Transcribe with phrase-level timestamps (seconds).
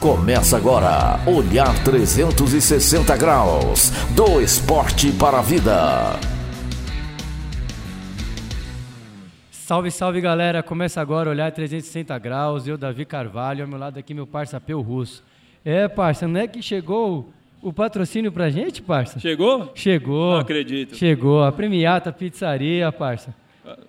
[0.00, 6.20] Começa agora, Olhar 360 Graus, do esporte para a vida.
[9.50, 10.62] Salve, salve galera!
[10.62, 14.82] Começa agora Olhar 360 Graus, eu, Davi Carvalho, ao meu lado aqui meu parça Peu
[14.82, 15.24] Russo.
[15.64, 17.32] É, parça, não é que chegou
[17.62, 19.18] o patrocínio pra gente, parça?
[19.18, 19.72] Chegou?
[19.74, 20.32] Chegou.
[20.32, 20.94] Não acredito.
[20.94, 23.34] Chegou, a Premiata Pizzaria, parça.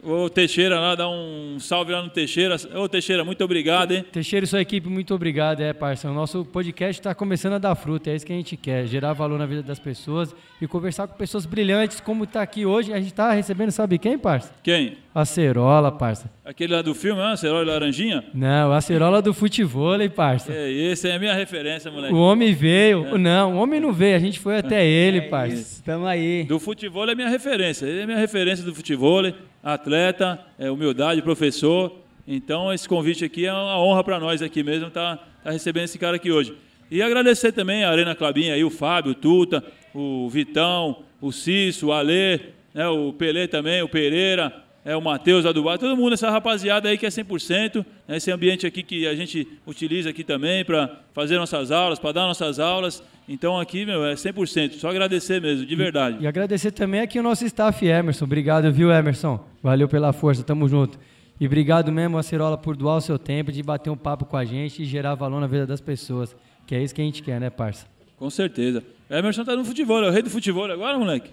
[0.03, 2.55] O Teixeira lá, dá um salve lá no Teixeira.
[2.75, 4.05] Ô Teixeira, muito obrigado, hein?
[4.11, 6.09] Teixeira e sua equipe, muito obrigado, é, parça.
[6.09, 9.13] O nosso podcast está começando a dar fruto, é isso que a gente quer, gerar
[9.13, 12.91] valor na vida das pessoas e conversar com pessoas brilhantes, como está aqui hoje.
[12.91, 14.51] A gente está recebendo, sabe quem, parça?
[14.63, 14.97] Quem?
[15.13, 16.29] Acerola, parça.
[16.46, 18.23] Aquele lá do filme, ah, Acerola e Laranjinha?
[18.33, 20.54] Não, Acerola do futebol, parça.
[20.54, 22.13] É, esse é a minha referência, moleque.
[22.13, 23.05] O homem veio.
[23.07, 23.18] É.
[23.18, 25.55] Não, o homem não veio, a gente foi até ele, é parça.
[25.55, 26.43] Estamos aí.
[26.43, 27.85] Do futebol é minha referência.
[27.85, 29.25] Ele é minha referência do futebol
[29.64, 32.00] atleta, é, humildade, professor.
[32.28, 35.86] Então, esse convite aqui é uma honra para nós aqui mesmo, estar tá, tá recebendo
[35.86, 36.56] esse cara aqui hoje.
[36.89, 41.89] E agradecer também a Arena Clabinha aí, o Fábio, o Tuta, o Vitão, o Cício,
[41.89, 42.39] o Alê,
[42.73, 44.53] né, o Pelé também, o Pereira,
[44.88, 48.31] é, o Matheus, a Dubai, todo mundo, essa rapaziada aí que é 100%, né, esse
[48.31, 52.57] ambiente aqui que a gente utiliza aqui também para fazer nossas aulas, para dar nossas
[52.57, 53.03] aulas.
[53.27, 54.75] Então aqui, meu, é 100%.
[54.75, 56.19] Só agradecer mesmo, de verdade.
[56.21, 58.23] E, e agradecer também aqui o nosso staff, Emerson.
[58.23, 59.45] Obrigado, viu, Emerson?
[59.61, 60.97] Valeu pela força, tamo junto.
[61.38, 64.45] E obrigado mesmo, Acerola, por doar o seu tempo, de bater um papo com a
[64.45, 66.33] gente e gerar valor na vida das pessoas.
[66.65, 67.85] Que é isso que a gente quer, né, parça?
[68.15, 68.81] Com certeza.
[69.09, 71.30] Emerson tá no futebol, é o rei do futebol agora, moleque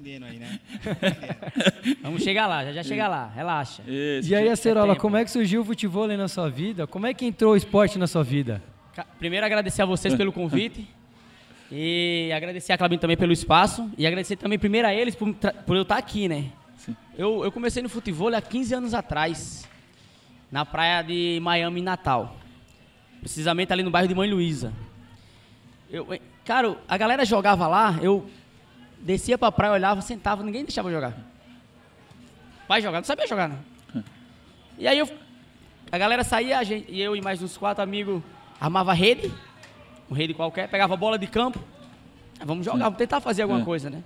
[0.00, 0.58] aprendendo aí, né?
[2.02, 3.82] Vamos chegar lá, já já chega lá, relaxa.
[3.86, 4.30] Isso.
[4.30, 6.86] E aí, Acerola, como é que surgiu o futebol na sua vida?
[6.86, 8.62] Como é que entrou o esporte na sua vida?
[9.18, 10.88] Primeiro, agradecer a vocês pelo convite.
[11.72, 13.88] E agradecer a Clabin também pelo espaço.
[13.96, 16.46] E agradecer também primeiro a eles por, por eu estar aqui, né?
[17.16, 19.68] Eu, eu comecei no futebol há 15 anos atrás,
[20.50, 22.36] na praia de Miami, Natal.
[23.20, 24.72] Precisamente ali no bairro de Mãe Luísa.
[25.88, 26.08] Eu,
[26.44, 28.28] cara, a galera jogava lá, eu
[29.00, 31.16] descia pra praia, olhava, sentava, ninguém deixava jogar.
[32.68, 33.58] Vai jogar, não sabia jogar, não.
[34.78, 35.08] E aí eu,
[35.90, 38.22] a galera saía, a gente, e eu e mais uns quatro amigos
[38.60, 39.32] armava rede,
[40.10, 41.58] um rede qualquer, pegava bola de campo,
[42.44, 43.64] vamos jogar, vamos tentar fazer alguma é.
[43.64, 44.02] coisa, né?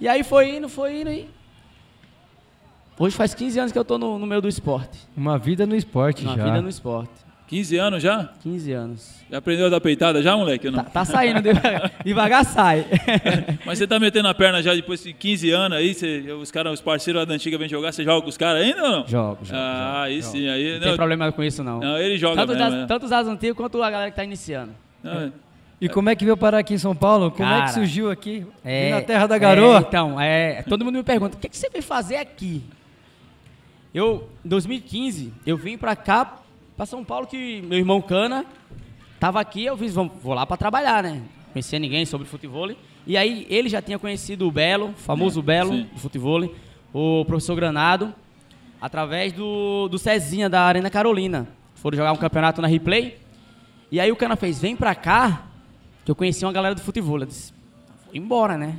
[0.00, 1.28] E aí foi indo, foi indo e...
[2.98, 4.98] Hoje faz 15 anos que eu tô no, no meio do esporte.
[5.16, 6.42] Uma vida no esporte Uma já.
[6.42, 7.21] Uma vida no esporte.
[7.52, 8.30] 15 anos já?
[8.42, 9.14] 15 anos.
[9.30, 10.72] Já aprendeu a dar peitada já, moleque?
[10.72, 12.86] Tá, tá, saindo, devagar, devagar sai.
[13.66, 16.72] Mas você tá metendo a perna já depois de 15 anos aí, você, os, cara,
[16.72, 19.06] os parceiros da antiga vêm jogar, você joga com os caras ainda ou não?
[19.06, 19.52] Jogo, jogo.
[19.52, 20.32] Ah, jogo, aí jogo.
[20.32, 20.48] sim.
[20.48, 21.78] Aí, não, não, tem problema com isso não.
[21.78, 22.86] Não, ele joga tanto mesmo, das, é.
[22.86, 24.72] Tanto os das antigas quanto a galera que tá iniciando.
[25.02, 25.32] Não, é.
[25.78, 27.30] E como é que veio parar aqui em São Paulo?
[27.30, 28.46] Como Cara, é que surgiu aqui?
[28.64, 29.76] É, na terra da garoa?
[29.76, 32.62] É, então, é, todo mundo me pergunta, o que, é que você veio fazer aqui?
[33.92, 36.38] Eu, em 2015, eu vim pra cá
[36.82, 38.44] para São Paulo que meu irmão Cana
[39.20, 41.22] tava aqui, eu fiz, vamos, vou lá para trabalhar, né?
[41.52, 42.68] Conhecia ninguém sobre futebol.
[43.06, 45.88] E aí ele já tinha conhecido o Belo, o famoso é, Belo sim.
[45.92, 46.52] do futebol,
[46.92, 48.12] o professor Granado,
[48.80, 51.46] através do, do Cezinha da Arena Carolina.
[51.76, 53.16] Foram jogar um campeonato na replay.
[53.88, 55.46] E aí o Cana fez, vem pra cá,
[56.04, 57.20] que eu conheci uma galera do futebol.
[57.20, 57.52] Eu disse,
[58.06, 58.76] vou embora, né?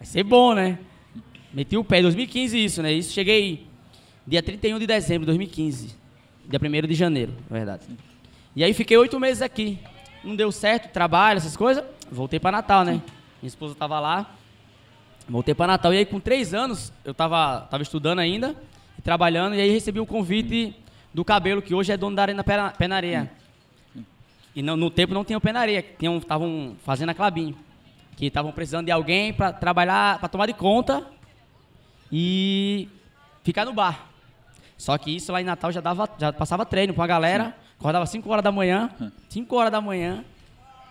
[0.00, 0.80] Vai ser bom, né?
[1.54, 2.92] Meti o pé, 2015 isso, né?
[2.92, 3.68] Isso cheguei
[4.26, 6.05] dia 31 de dezembro de 2015.
[6.48, 7.82] Dia 1 de janeiro, na verdade.
[8.54, 9.78] E aí fiquei oito meses aqui.
[10.22, 11.84] Não deu certo, trabalho, essas coisas.
[12.10, 13.02] Voltei para Natal, né?
[13.42, 14.34] Minha esposa tava lá.
[15.28, 15.92] Voltei para Natal.
[15.92, 18.54] E aí, com três anos, eu tava, tava estudando ainda
[18.98, 19.56] e trabalhando.
[19.56, 20.74] E aí recebi um convite
[21.12, 22.44] do Cabelo, que hoje é dono da Arena
[22.76, 23.30] Penaria.
[24.54, 27.56] E no tempo não tinha o Penaria, estavam fazendo a Clabinho.
[28.16, 31.06] Que estavam precisando de alguém para trabalhar, para tomar de conta
[32.10, 32.88] e
[33.42, 34.06] ficar no bar.
[34.76, 37.44] Só que isso lá em Natal já, dava, já passava treino com a galera.
[37.46, 37.52] Sim.
[37.78, 38.90] Acordava 5 horas da manhã.
[39.28, 40.24] 5 horas da manhã.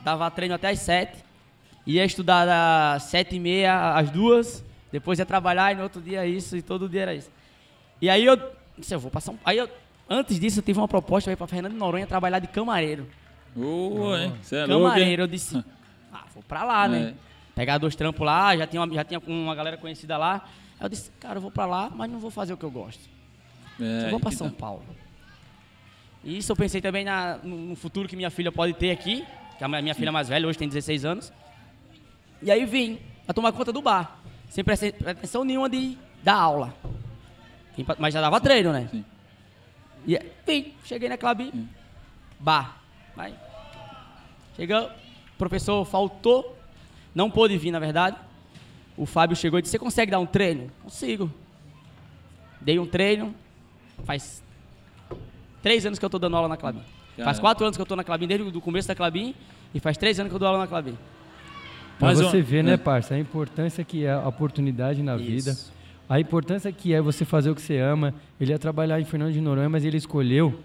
[0.02, 1.24] Dava treino até as 7.
[1.86, 4.64] Ia estudar das 7 e meia às 2.
[4.92, 6.58] Depois ia trabalhar e no outro dia isso.
[6.58, 7.30] E todo dia era isso.
[8.02, 8.38] E aí eu
[8.78, 9.38] disse, eu vou passar um...
[9.46, 9.70] Aí eu,
[10.10, 13.08] antes disso eu tive uma proposta para Fernando de Noronha trabalhar de camareiro.
[13.56, 14.34] Oh, hein?
[14.42, 15.64] Cê é camareiro, louco, eu disse,
[16.12, 16.98] ah, vou para lá, né?
[16.98, 17.02] é.
[17.06, 17.14] né?
[17.56, 20.46] Pegar dois trampos lá, já tinha, uma, já tinha uma galera conhecida lá.
[20.78, 22.72] Aí eu disse, cara, eu vou para lá, mas não vou fazer o que eu
[22.72, 23.15] gosto.
[23.80, 24.56] É, vou para São tá.
[24.58, 24.84] Paulo.
[26.24, 29.26] Isso eu pensei também na, no futuro que minha filha pode ter aqui,
[29.58, 31.34] que a minha filha mais velha hoje tem 16 anos.
[32.42, 34.20] E aí vim a tomar conta do bar,
[34.50, 36.74] sem pretensão nenhuma de dar aula.
[38.00, 38.88] Mas já dava treino, né?
[38.90, 39.06] Sim.
[40.08, 41.68] E vim, cheguei na Clabin,
[42.40, 42.82] bar.
[43.16, 43.34] Vai.
[44.56, 46.58] Chegou, o professor faltou,
[47.14, 48.18] não pôde vir, na verdade.
[48.98, 50.72] O Fábio chegou e disse: Você consegue dar um treino?
[50.84, 51.32] Consigo.
[52.62, 53.36] Dei um treino,
[54.04, 54.44] faz
[55.62, 56.80] três anos que eu tô dando aula na Clabin.
[56.80, 57.40] Faz Caramba.
[57.42, 59.34] quatro anos que eu tô na Clabin, desde o começo da Clabin,
[59.74, 60.98] e faz três anos que eu dou aula na Clabin.
[61.98, 62.78] Pra Mais você uma- ver, né, é.
[62.78, 65.52] parça, a importância que é a oportunidade na vida.
[65.52, 65.74] Isso.
[66.10, 68.14] A importância que é você fazer o que você ama.
[68.40, 70.60] Ele ia trabalhar em Fernando de Noronha, mas ele escolheu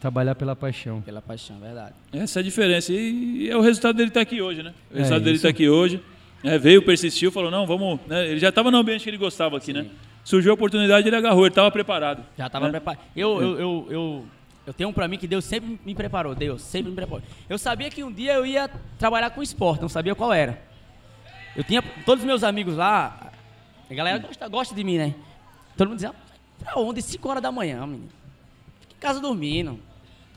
[0.00, 1.02] trabalhar pela paixão.
[1.02, 1.92] Pela paixão, verdade.
[2.12, 2.92] Essa é a diferença.
[2.92, 4.72] E, é o resultado dele estar aqui hoje, né?
[4.90, 5.46] O É, resultado dele isso.
[5.46, 6.00] estar aqui hoje.
[6.44, 7.98] É, veio, persistiu, falou, não, vamos.
[8.06, 8.28] né?
[8.30, 9.86] Ele já estava no ambiente que ele gostava aqui, né?
[10.26, 12.20] Surgiu a oportunidade, ele agarrou, ele estava preparado.
[12.36, 12.72] Já tava né?
[12.72, 13.00] preparado.
[13.14, 14.26] Eu, eu, eu, eu,
[14.66, 16.34] eu tenho um pra mim que Deus sempre me preparou.
[16.34, 17.22] Deus sempre me preparou.
[17.48, 18.68] Eu sabia que um dia eu ia
[18.98, 20.60] trabalhar com esporte, não sabia qual era.
[21.54, 23.30] Eu tinha todos os meus amigos lá,
[23.88, 25.14] a galera gosta, gosta de mim, né?
[25.76, 26.12] Todo mundo dizia,
[26.58, 27.00] pra onde?
[27.00, 28.08] 5 horas da manhã, menino.
[28.80, 29.78] Fica em casa dormindo.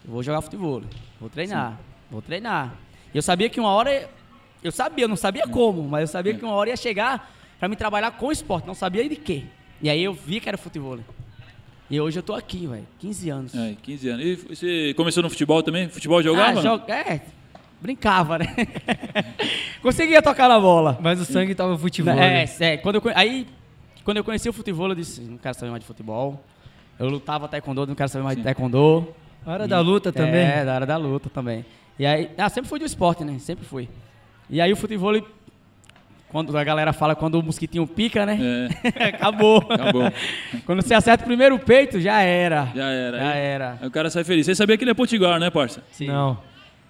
[0.06, 0.83] Eu vou jogar futebol,
[1.19, 1.80] vou treinar,
[2.12, 2.75] vou treinar.
[3.12, 4.07] Eu sabia que uma hora,
[4.63, 7.68] eu sabia, eu não sabia como, mas eu sabia que uma hora ia chegar pra
[7.68, 9.45] me trabalhar com esporte, não sabia de quê.
[9.81, 10.99] E aí eu vi que era futebol.
[11.89, 13.55] E hoje eu tô aqui, velho, 15 anos.
[13.55, 14.25] É, 15 anos.
[14.25, 15.89] E você começou no futebol também?
[15.89, 16.59] Futebol jogava?
[16.59, 17.21] Ah, joga- é,
[17.81, 18.45] brincava, né?
[19.81, 20.97] Conseguia tocar na bola.
[21.01, 22.13] Mas o sangue tava futebol.
[22.13, 22.49] É, né?
[22.59, 23.47] é, quando eu, aí,
[24.03, 26.43] quando eu conheci o futebol, eu disse, não quero saber mais de futebol.
[26.99, 29.07] Eu lutava taekwondo, não quero saber mais de taekwondo.
[29.45, 30.45] A hora da luta também.
[30.45, 31.65] É, da hora da luta também.
[31.97, 33.39] E aí, ah, sempre fui do esporte, né?
[33.39, 33.89] Sempre fui.
[34.49, 35.13] E aí o futebol,
[36.29, 38.39] quando a galera fala quando o mosquitinho pica, né?
[38.95, 39.57] É, Acabou.
[39.69, 40.11] acabou.
[40.65, 42.69] quando você acerta o primeiro peito, já era.
[42.75, 43.17] Já era.
[43.19, 43.77] Já Aí- era.
[43.81, 44.45] Aí o cara sai feliz.
[44.45, 45.81] Você sabia que ele é potiguar, né, parça?
[45.91, 46.07] Sim.
[46.07, 46.37] Não.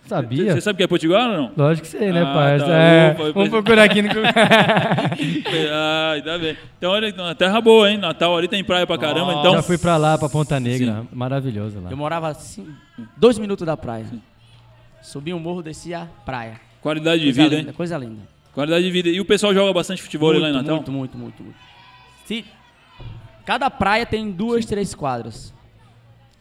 [0.07, 0.53] Sabia?
[0.53, 1.51] Você sabe que é potiguar ou não?
[1.55, 2.65] Lógico que sei, né, Ah, parça?
[2.65, 2.71] tá.
[2.73, 4.09] É, vamos procurar aqui no
[5.71, 6.57] ah, ainda bem.
[6.77, 7.97] Então, olha, uma terra boa, hein?
[7.97, 9.33] Natal ali tem praia pra caramba.
[9.33, 11.03] Então, Já fui pra lá, pra Ponta Negra.
[11.13, 11.91] Maravilhoso lá.
[11.91, 12.67] Eu morava assim,
[13.17, 14.05] dois minutos da praia.
[15.01, 16.59] Subia um morro, descia a praia.
[16.81, 17.75] qualidade de Coisa vida, linda, hein?
[17.75, 18.21] Coisa linda.
[18.59, 19.07] Qualidade de vida.
[19.07, 20.75] E o pessoal joga bastante futebol lá em muito, Natal?
[20.75, 21.57] muito, muito, muito, muito.
[22.25, 22.43] Se,
[23.45, 25.53] cada praia tem duas, três quadras.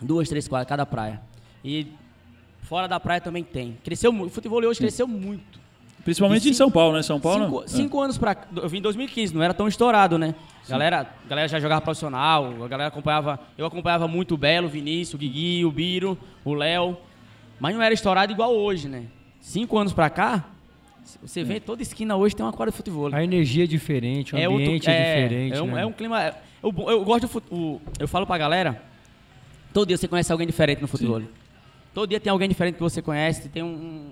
[0.02, 1.20] Duas, três quadras, cada praia.
[1.64, 1.86] E
[2.62, 3.78] fora da praia também tem.
[3.84, 4.32] Cresceu muito.
[4.32, 5.60] O futebol hoje cresceu muito.
[6.02, 7.02] Principalmente E em cinco- São Paulo, né?
[7.04, 7.44] São Paulo.
[7.44, 7.68] Cinco, é.
[7.68, 8.36] cinco anos pra.
[8.56, 10.34] Eu vim em 2015, não era tão estourado, né?
[10.68, 13.38] Galera, galera já jogava profissional, a galera acompanhava.
[13.56, 16.96] Eu acompanhava muito o Belo, o Vinícius, o Guigui, o Biro, o Léo.
[17.60, 19.04] Mas não era estourado igual hoje, né?
[19.40, 20.44] Cinco anos pra cá,
[21.22, 23.14] você vê toda esquina hoje tem uma quadra de futebol.
[23.14, 25.56] A energia é diferente, o outro- ambiente é, diferente.
[25.56, 25.82] É um, né?
[25.82, 26.22] é um clima.
[26.24, 27.80] é- Eu, eu gosto do futebol.
[27.98, 28.82] Eu falo pra galera.
[29.72, 31.22] Todo dia você conhece alguém diferente no futebol.
[31.94, 33.66] Todo dia tem alguém diferente que você conhece, tem um.
[33.68, 34.10] um-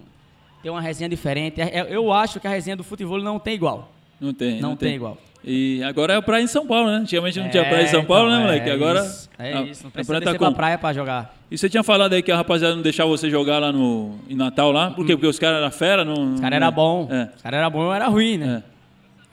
[0.63, 1.61] tem uma resenha diferente.
[1.61, 3.93] É- é- Eu acho que a resenha do futebol não tem igual.
[4.21, 4.61] Não tem.
[4.61, 4.95] Não, tem.
[4.95, 5.19] igual.
[5.45, 6.49] E agora é a praia em Né?
[6.49, 6.97] São Paulo, né?
[6.97, 8.69] Antigamente não tinha É, praia em São Paulo, então, né, moleque?
[8.69, 9.01] é agora.
[9.05, 9.85] Isso, é a, isso.
[9.85, 11.37] Não precisa praia tá descer pra praia pra jogar.
[11.51, 14.35] E você tinha falado aí que a rapaziada não deixava você jogar lá no, em
[14.35, 14.91] Natal lá?
[14.91, 15.15] Por quê?
[15.15, 16.05] Porque os caras eram fera?
[16.05, 17.11] Não, Os caras eram bons.
[17.11, 17.31] É.
[17.37, 18.63] Os caras eram bons, eu era ruim, né?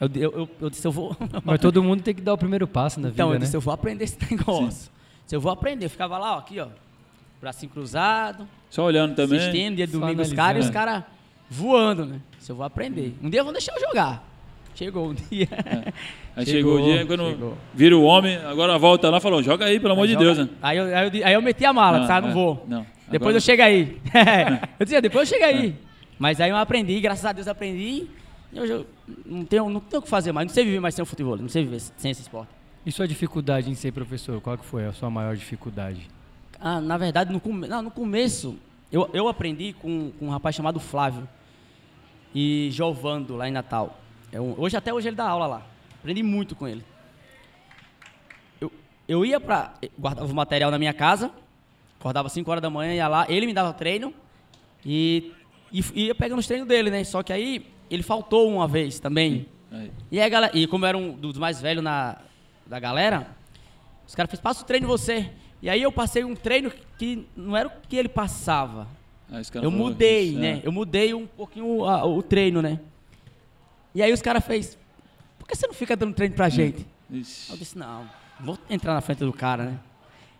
[0.00, 0.04] É.
[0.04, 1.16] Eu, eu, eu, eu disse, eu vou.
[1.44, 3.44] Mas todo mundo tem que dar o primeiro passo na Então, vida, eu né?
[3.46, 4.90] disse, eu vou aprender esse negócio.
[5.26, 6.66] Se eu vou aprender, eu ficava lá, ó, aqui, ó.
[7.40, 9.38] Bracinho cruzado, Só olhando também.
[9.38, 11.02] assistindo, dia de domingo os caras e os caras
[11.50, 12.20] voando, né?
[12.38, 13.14] Se eu vou aprender.
[13.22, 14.32] Um dia vão deixar eu jogar.
[14.74, 15.48] Chegou um dia.
[16.36, 17.58] Aí chegou, o Chegou, dia, quando chegou.
[17.72, 20.38] vira o homem, agora volta lá e falou, joga aí, pelo amor de Joga- Deus,
[20.38, 20.48] né?
[20.60, 22.32] Aí eu, aí, eu, aí eu meti a mala, Ah, disse, ah, não é.
[22.32, 22.64] vou.
[22.68, 23.98] Não, Depois agora- eu chego aí.
[24.78, 25.74] eu dizia, depois eu chego aí.
[26.18, 28.06] Mas aí eu aprendi, graças a Deus eu aprendi.
[28.52, 28.86] E hoje eu
[29.26, 31.36] não tenho, não tenho o que fazer mais, não sei viver mais sem o futebol,
[31.36, 32.50] não sei viver sem esse esporte.
[32.86, 34.40] E sua dificuldade em ser professor?
[34.40, 36.08] Qual que foi a sua maior dificuldade?
[36.60, 38.56] Ah, na verdade, no, come- não, no começo,
[38.92, 41.28] eu, eu aprendi com, com um rapaz chamado Flávio
[42.34, 44.00] e Jovando, lá em Natal.
[44.34, 45.62] É um- hoje, até hoje ele dá aula lá.
[46.00, 46.84] Aprendi muito com ele.
[48.60, 48.70] Eu,
[49.08, 49.74] eu ia pra.
[49.98, 51.30] guardava o material na minha casa,
[52.00, 54.12] acordava 5 horas da manhã, ia lá, ele me dava treino
[54.84, 55.32] e,
[55.72, 57.04] e ia pegando os treinos dele, né?
[57.04, 59.46] Só que aí ele faltou uma vez também.
[59.70, 59.90] Aí.
[60.10, 62.18] E aí, galera, e como eu era um dos mais velhos na,
[62.66, 63.28] da galera,
[64.06, 65.30] os caras fez passa o treino você.
[65.62, 68.86] E aí eu passei um treino que não era o que ele passava.
[69.30, 70.60] Caras Eu mudei, "Ixi, né?
[70.62, 72.78] é." Eu mudei um pouquinho a- o treino, né?
[73.94, 74.76] E aí os caras fez,
[75.38, 76.86] por que você não fica dando treino pra gente?
[77.10, 78.08] Ixi, Eu disse, não,
[78.40, 79.78] vou entrar na frente do cara, né?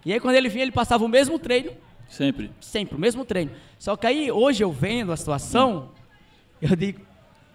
[0.05, 1.73] E aí quando ele vinha, ele passava o mesmo treino,
[2.09, 2.51] Sempre.
[2.61, 3.53] sempre, o mesmo treino.
[3.79, 5.91] Só que aí, hoje eu vendo a situação,
[6.61, 7.01] eu digo,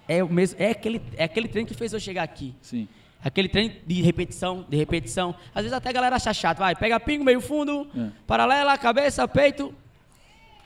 [0.08, 2.56] é, o mesmo, é, aquele, é aquele treino que fez eu chegar aqui.
[2.62, 2.88] Sim.
[3.24, 5.36] Aquele treino de repetição, de repetição.
[5.54, 6.58] Às vezes até a galera acha chato.
[6.60, 8.10] Vai, pega pingo, meio fundo, É.
[8.26, 9.74] paralela, cabeça, peito.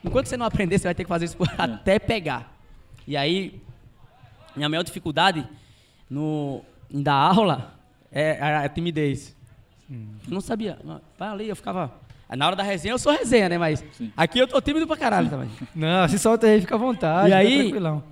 [0.03, 2.55] Enquanto você não aprender, você vai ter que fazer isso por- até pegar.
[3.07, 3.59] E aí,
[4.55, 5.47] minha maior dificuldade
[6.09, 7.73] no, em dar aula
[8.11, 9.35] é a, a timidez.
[9.89, 10.77] Eu não sabia.
[11.17, 11.93] Vai ali, eu ficava...
[12.35, 13.57] Na hora da resenha, eu sou resenha, né?
[13.59, 14.11] Mas Sim.
[14.17, 15.49] aqui eu tô tímido pra caralho também.
[15.75, 17.29] Não, se solta aí, fica à vontade.
[17.29, 18.03] E aí- tranquilão.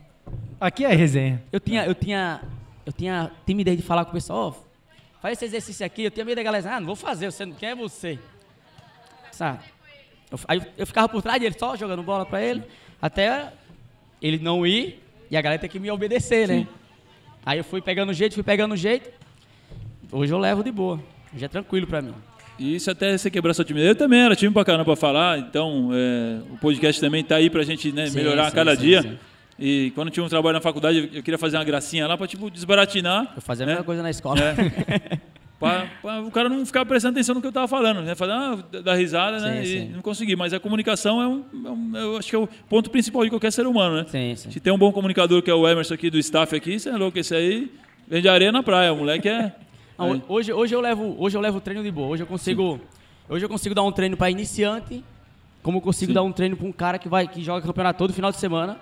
[0.60, 1.42] Aqui é resenha.
[1.52, 2.42] Eu tinha, eu tinha,
[2.86, 6.24] eu tinha timidez de falar com o pessoal, ó, faz esse exercício aqui, eu tinha
[6.24, 8.20] medo da galera ah, não vou fazer, você não quer é você.
[9.32, 9.60] Sabe?
[10.30, 12.64] Eu, aí eu ficava por trás dele, só jogando bola pra ele,
[13.02, 13.52] até
[14.22, 16.68] ele não ir e a galera ter que me obedecer, né?
[17.46, 19.10] Aí eu fui pegando jeito, fui pegando jeito.
[20.12, 21.00] Hoje eu levo de boa.
[21.34, 22.14] Hoje é tranquilo pra mim.
[22.60, 23.90] E isso até você quebrar sua timidez.
[23.90, 27.50] Eu também era time pra caramba pra falar, então é, o podcast também tá aí
[27.50, 29.02] pra gente né, Sim, melhorar a sim, cada sim, dia.
[29.02, 29.18] sim.
[29.58, 32.50] E quando tinha um trabalho na faculdade, eu- queria fazer uma gracinha lá pra, tipo,
[32.52, 33.32] desbaratinar.
[33.36, 33.74] Eu fazia a né?
[33.74, 34.40] mesma coisa na escola.
[34.42, 35.18] É.
[35.60, 38.16] Pra o cara não ficar prestando atenção no que eu tava falando, né?
[38.16, 39.58] Fazer, ah, dar risada, né?
[39.58, 39.90] Sim, e sim.
[39.94, 40.36] não conseguir.
[40.36, 43.30] Mas a comunicação é um, é um- Eu acho que é o ponto principal de
[43.30, 44.06] qualquer ser humano, né?
[44.08, 44.52] Sim, sim.
[44.52, 46.98] Se tem um bom comunicador que é o Emerson aqui do staff aqui, você é
[46.98, 47.72] louco, esse aí
[48.08, 48.92] vende areia na praia.
[48.94, 49.54] O moleque é.
[49.98, 52.08] Não, é- hoje, hoje eu levo, hoje eu levo treino de boa.
[52.10, 52.80] Hoje eu consigo,
[53.30, 55.04] hoje eu consigo dar um treino para iniciante,
[55.62, 56.16] como eu consigo Sim.
[56.16, 58.78] dar um treino para um cara que vai que joga campeonato todo final de semana.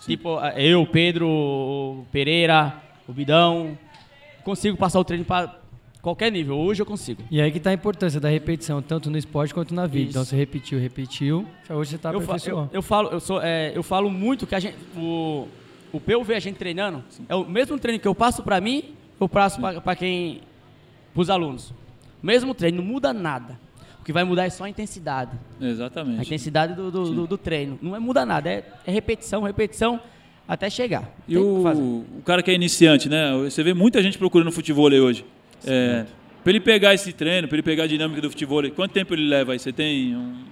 [0.00, 2.74] Tipo, eu, Pedro, Pereira,
[3.08, 3.78] o Bidão,
[4.42, 5.54] consigo passar o treino para
[6.04, 6.56] qualquer nível.
[6.58, 7.22] Hoje eu consigo.
[7.30, 10.02] E aí que tá a importância da repetição, tanto no esporte quanto na vida.
[10.02, 10.10] Isso.
[10.10, 12.70] Então você repetiu, repetiu, hoje você tá eu, fa- eu, aperfeiçoando.
[12.72, 15.48] eu falo, eu sou, é, eu falo muito que a gente, o,
[15.92, 18.84] o Peu vê a gente treinando, é o mesmo treino que eu passo para mim,
[19.20, 20.42] eu passo para quem,
[21.14, 21.72] pros alunos.
[22.22, 23.58] Mesmo treino, não muda nada.
[24.00, 25.30] O que vai mudar é só a intensidade.
[25.58, 26.26] A Exatamente.
[26.26, 27.78] intensidade do, do, do- do treino.
[27.80, 29.98] Não é, muda nada, é, é repetição, repetição
[30.46, 31.10] até chegar.
[31.26, 33.32] E o, o cara que é iniciante, né?
[33.44, 35.24] Você vê muita gente procurando futebol aí hoje.
[35.66, 36.06] É,
[36.42, 39.26] para ele pegar esse treino, para ele pegar a dinâmica do futebol, quanto tempo ele
[39.26, 39.58] leva aí?
[39.58, 40.44] Você tem um.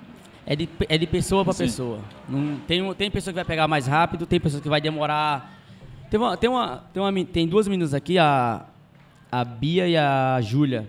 [0.47, 1.65] É de, é de pessoa para Sim.
[1.65, 2.01] pessoa.
[2.29, 5.61] Não, tem, tem pessoa que vai pegar mais rápido, tem pessoa que vai demorar.
[6.11, 8.67] Tem, uma, tem, uma, tem, uma, tem duas meninas aqui, a,
[9.31, 10.89] a Bia e a Júlia.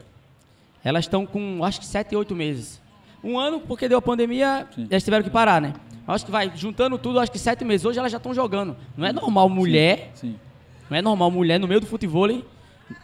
[0.83, 2.81] Elas estão com, acho que 7, 8 meses.
[3.23, 4.87] Um ano, porque deu a pandemia, Sim.
[4.89, 5.73] elas tiveram que parar, né?
[6.07, 7.85] Acho que vai, juntando tudo, acho que 7 meses.
[7.85, 8.75] Hoje elas já estão jogando.
[8.97, 10.35] Não é normal mulher, Sim.
[10.89, 12.27] não é normal mulher no meio do futebol,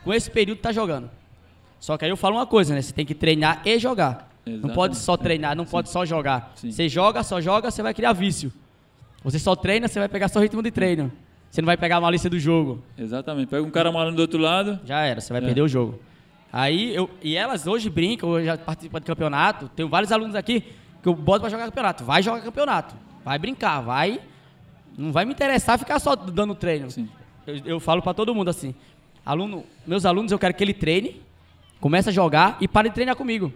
[0.04, 1.10] com esse período tá jogando.
[1.80, 2.82] Só que aí eu falo uma coisa, né?
[2.82, 4.30] Você tem que treinar e jogar.
[4.46, 4.76] Não Exatamente.
[4.76, 6.52] pode só treinar, não pode só jogar.
[6.56, 6.72] Sim.
[6.72, 8.52] Você joga, só joga, você vai criar vício.
[9.24, 11.12] Você só treina, você vai pegar só ritmo de treino.
[11.52, 12.82] Você não vai pegar a malícia do jogo.
[12.98, 13.48] Exatamente.
[13.50, 14.80] Pega um cara malandro do outro lado.
[14.86, 15.46] Já era, você vai É.
[15.46, 16.00] perder o jogo.
[16.52, 17.10] Aí eu.
[17.22, 19.70] E elas hoje brincam, eu já participo de campeonato.
[19.76, 20.62] Tenho vários alunos aqui
[21.02, 22.04] que eu boto pra jogar campeonato.
[22.04, 22.96] Vai jogar campeonato.
[23.24, 24.20] Vai brincar, vai.
[24.98, 26.90] Não vai me interessar ficar só dando treino.
[26.90, 27.08] Sim.
[27.46, 28.74] Eu, eu falo pra todo mundo assim.
[29.30, 31.22] Aluno, meus alunos, eu quero que ele treine,
[31.80, 33.54] comece a jogar e pare de treinar comigo.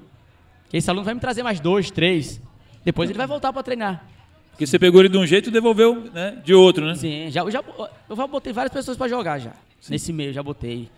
[0.71, 2.39] Esse aluno vai me trazer mais dois, três.
[2.85, 4.05] Depois ele vai voltar pra treinar.
[4.51, 6.93] Porque você pegou ele de um jeito e devolveu né, de outro, né?
[6.93, 7.63] Sim, já, eu já,
[8.07, 9.53] eu já botei várias pessoas pra jogar já.
[9.89, 10.91] Nesse meio, já botei.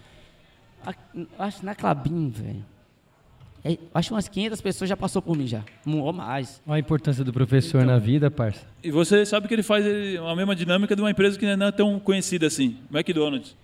[1.39, 2.65] Acho na Clabin, velho.
[3.63, 5.63] É, Acho que umas 500 pessoas já passou por mim já.
[5.88, 6.62] Ou mais.
[6.67, 7.94] Olha a importância do professor Então.
[7.94, 8.67] na vida, parça.
[8.84, 11.72] E você sabe que ele faz a mesma dinâmica de uma empresa que não é
[11.72, 13.55] tão conhecida assim, McDonald's.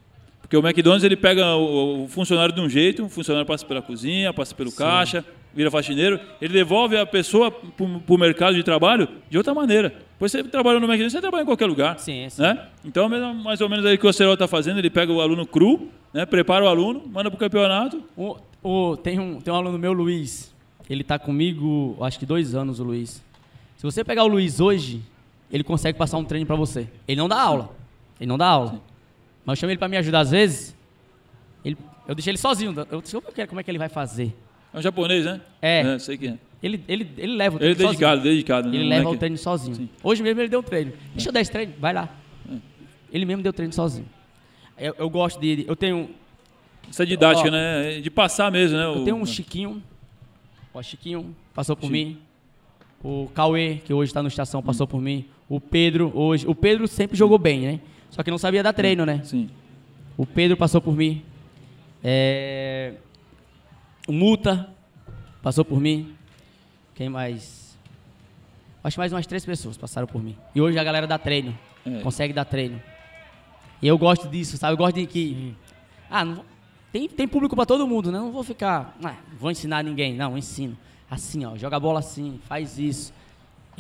[0.52, 3.82] Porque o McDonald's ele pega o, o funcionário de um jeito, o funcionário passa pela
[3.82, 5.24] cozinha, passa pelo caixa,
[5.56, 9.96] vira faxineiro, ele devolve a pessoa para o mercado de trabalho de outra maneira.
[10.20, 11.98] Pois você trabalha no McDonald's, você trabalha em qualquer lugar.
[12.00, 12.42] Sim, sim.
[12.42, 12.68] Né?
[12.84, 15.46] Então, mesmo- mais ou menos aí que o Cerol está fazendo, ele pega o aluno
[15.48, 18.04] cru, né, prepara o aluno, manda para o campeonato.
[18.18, 20.54] O, o- tem, um, tem um aluno meu, Luiz.
[20.90, 23.24] Ele tá comigo, acho que dois anos, o Luiz.
[23.78, 25.02] Se você pegar o Luiz hoje,
[25.50, 26.90] ele consegue passar um treino pra você.
[27.08, 27.70] Ele não dá aula.
[28.20, 28.82] Ele não dá aula.
[29.46, 30.76] Mas eu chamo ele pra me ajudar às vezes.
[31.66, 32.74] Ele, eu deixei ele sozinho.
[32.92, 33.02] Eu
[33.36, 34.36] ver como é que ele vai fazer.
[34.74, 35.42] É um japonês, né?
[35.62, 35.98] É.
[36.00, 36.38] sei que é.
[36.64, 38.34] Ele, ele, ele leva o Ele é treino dedicado, sozinho.
[38.36, 38.70] dedicado.
[38.70, 38.76] né?
[38.78, 39.76] Ele leva é o que- treino sozinho.
[39.76, 39.90] Sim.
[40.04, 40.94] Hoje mesmo ele deu um treino.
[41.14, 42.08] Deixa eu dar esse treino, vai lá.
[43.12, 44.06] Ele mesmo deu treino sozinho.
[44.78, 45.66] Eu, eu gosto de.
[45.68, 46.10] Eu tenho,
[46.90, 48.00] Essa didática, Ó, né?
[48.00, 48.86] De passar mesmo, né?
[48.86, 49.82] eu o- tenho um Chiquinho.
[50.74, 52.20] Ó, Chiquinho passou por mim.
[53.04, 55.26] O Cauê, que hoje está no estação, passou por mim.
[55.50, 56.48] O Pedro, hoje.
[56.48, 57.80] O Pedro sempre jogou bem, né?
[58.12, 59.22] Só que não sabia dar treino, né?
[59.24, 59.50] Sim.
[60.16, 61.24] O Pedro passou por mim.
[62.04, 62.94] É,
[64.08, 64.70] O Muta
[65.42, 66.14] passou por mim.
[66.94, 67.78] Quem mais?
[68.84, 70.36] Acho que mais umas três pessoas passaram por mim.
[70.54, 71.58] E hoje a galera dá treino.
[71.86, 72.00] É.
[72.02, 72.82] Consegue dar treino.
[73.82, 74.74] E eu gosto disso, sabe?
[74.74, 75.56] Eu gosto de que.
[76.10, 76.44] Ah, não
[76.92, 78.20] tem, tem público pra todo mundo, né?
[78.20, 78.96] Não vou ficar.
[79.04, 80.14] Ah, vou ensinar ninguém.
[80.16, 80.78] Não, ensino.
[81.10, 81.56] Assim, ó.
[81.58, 83.14] Joga a bola assim, faz isso.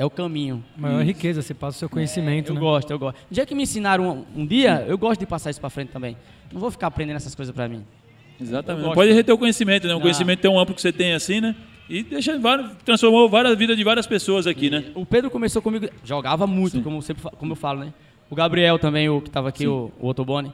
[0.02, 0.64] É o caminho.
[0.76, 2.60] Maior riqueza, você passa o seu conhecimento, Eu né?
[2.60, 3.20] gosto, eu gosto.
[3.30, 5.90] No dia que me ensinaram um, um dia, eu gosto de passar isso pra frente
[5.90, 6.18] também.
[6.52, 7.86] Não vou ficar aprendendo essas coisas pra mim.
[8.42, 8.96] Exatamente.
[8.96, 9.94] Pode reter o conhecimento, né?
[9.94, 10.02] Um Não.
[10.02, 11.56] conhecimento tão amplo que você tem assim, né?
[11.88, 12.34] E deixa
[12.84, 14.86] transformou várias vidas de várias pessoas aqui, né?
[14.96, 17.94] O Pedro começou comigo, jogava muito, como, eu sempre, como eu falo, né?
[18.28, 20.52] O Gabriel também, o que tava aqui, o, o Otobone.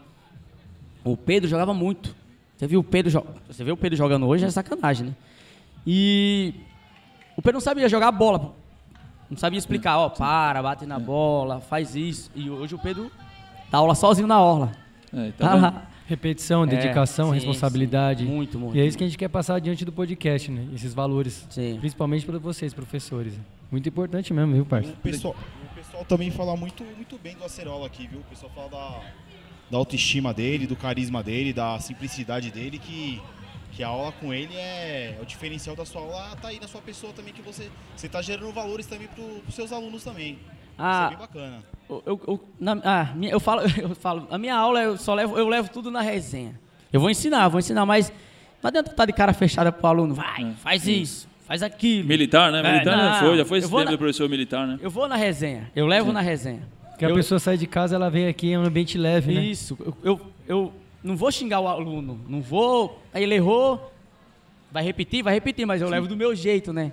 [1.05, 2.13] O Pedro jogava muito.
[2.57, 5.13] Você viu o Pedro, você vê o Pedro jogando hoje, é sacanagem, né?
[5.85, 6.53] E
[7.37, 8.66] o Pedro não sabia jogar bola.
[9.29, 12.31] Não sabia explicar, ó, para, bate na bola, faz isso.
[12.35, 13.11] E hoje o Pedro
[13.69, 14.71] dá aula sozinho na orla.
[15.13, 15.87] É, tá Tá lá.
[16.07, 18.23] Repetição, É, dedicação, sim, responsabilidade.
[18.23, 18.29] sim.
[18.31, 18.77] Muito, muito.
[18.77, 20.65] E é isso que a gente quer passar diante do podcast, né?
[20.73, 21.45] Esses valores.
[21.49, 21.77] Sim.
[21.81, 23.33] Principalmente para vocês, professores.
[23.69, 24.89] Muito importante mesmo, viu, parça?
[24.89, 25.35] O pessoal,
[25.69, 28.19] o pessoal também fala muito, muito bem do Acerola aqui, viu?
[28.21, 29.01] O pessoal fala da,
[29.69, 33.21] da autoestima dele, do carisma dele, da simplicidade dele, que,
[33.77, 36.67] que a aula com ele é, é o diferencial da sua aula, tá aí na
[36.67, 40.39] sua pessoa também, que você, você tá gerando valores também pro, pros seus alunos também.
[40.79, 41.63] Ah, Isso é bem bacana.
[41.87, 45.13] Eu, eu, eu- na- ah, minha- eu falo, eu falo, a minha aula eu só
[45.13, 46.59] levo, eu levo tudo na resenha.
[46.91, 48.11] Eu vou ensinar, vou ensinar, mas
[48.63, 50.15] não adianta estar de cara fechada pro aluno.
[50.15, 52.07] Vai, faz isso, faz aquilo.
[52.07, 52.59] Militar, né?
[52.61, 54.79] É, Militar já não, foi, já foi esse tempo na- do professor militar, né?
[54.81, 56.61] Eu vou na resenha, eu levo na resenha.
[56.89, 59.41] Porque a Eu- pessoa sai de casa, ela vem aqui em um ambiente leve, né?
[59.43, 60.73] Isso, eu, eu, eu
[61.07, 63.01] não vou xingar o aluno, não vou.
[63.13, 63.91] Aí ele errou,
[64.71, 66.91] vai repetir, vai repetir, mas eu levo do meu jeito, né?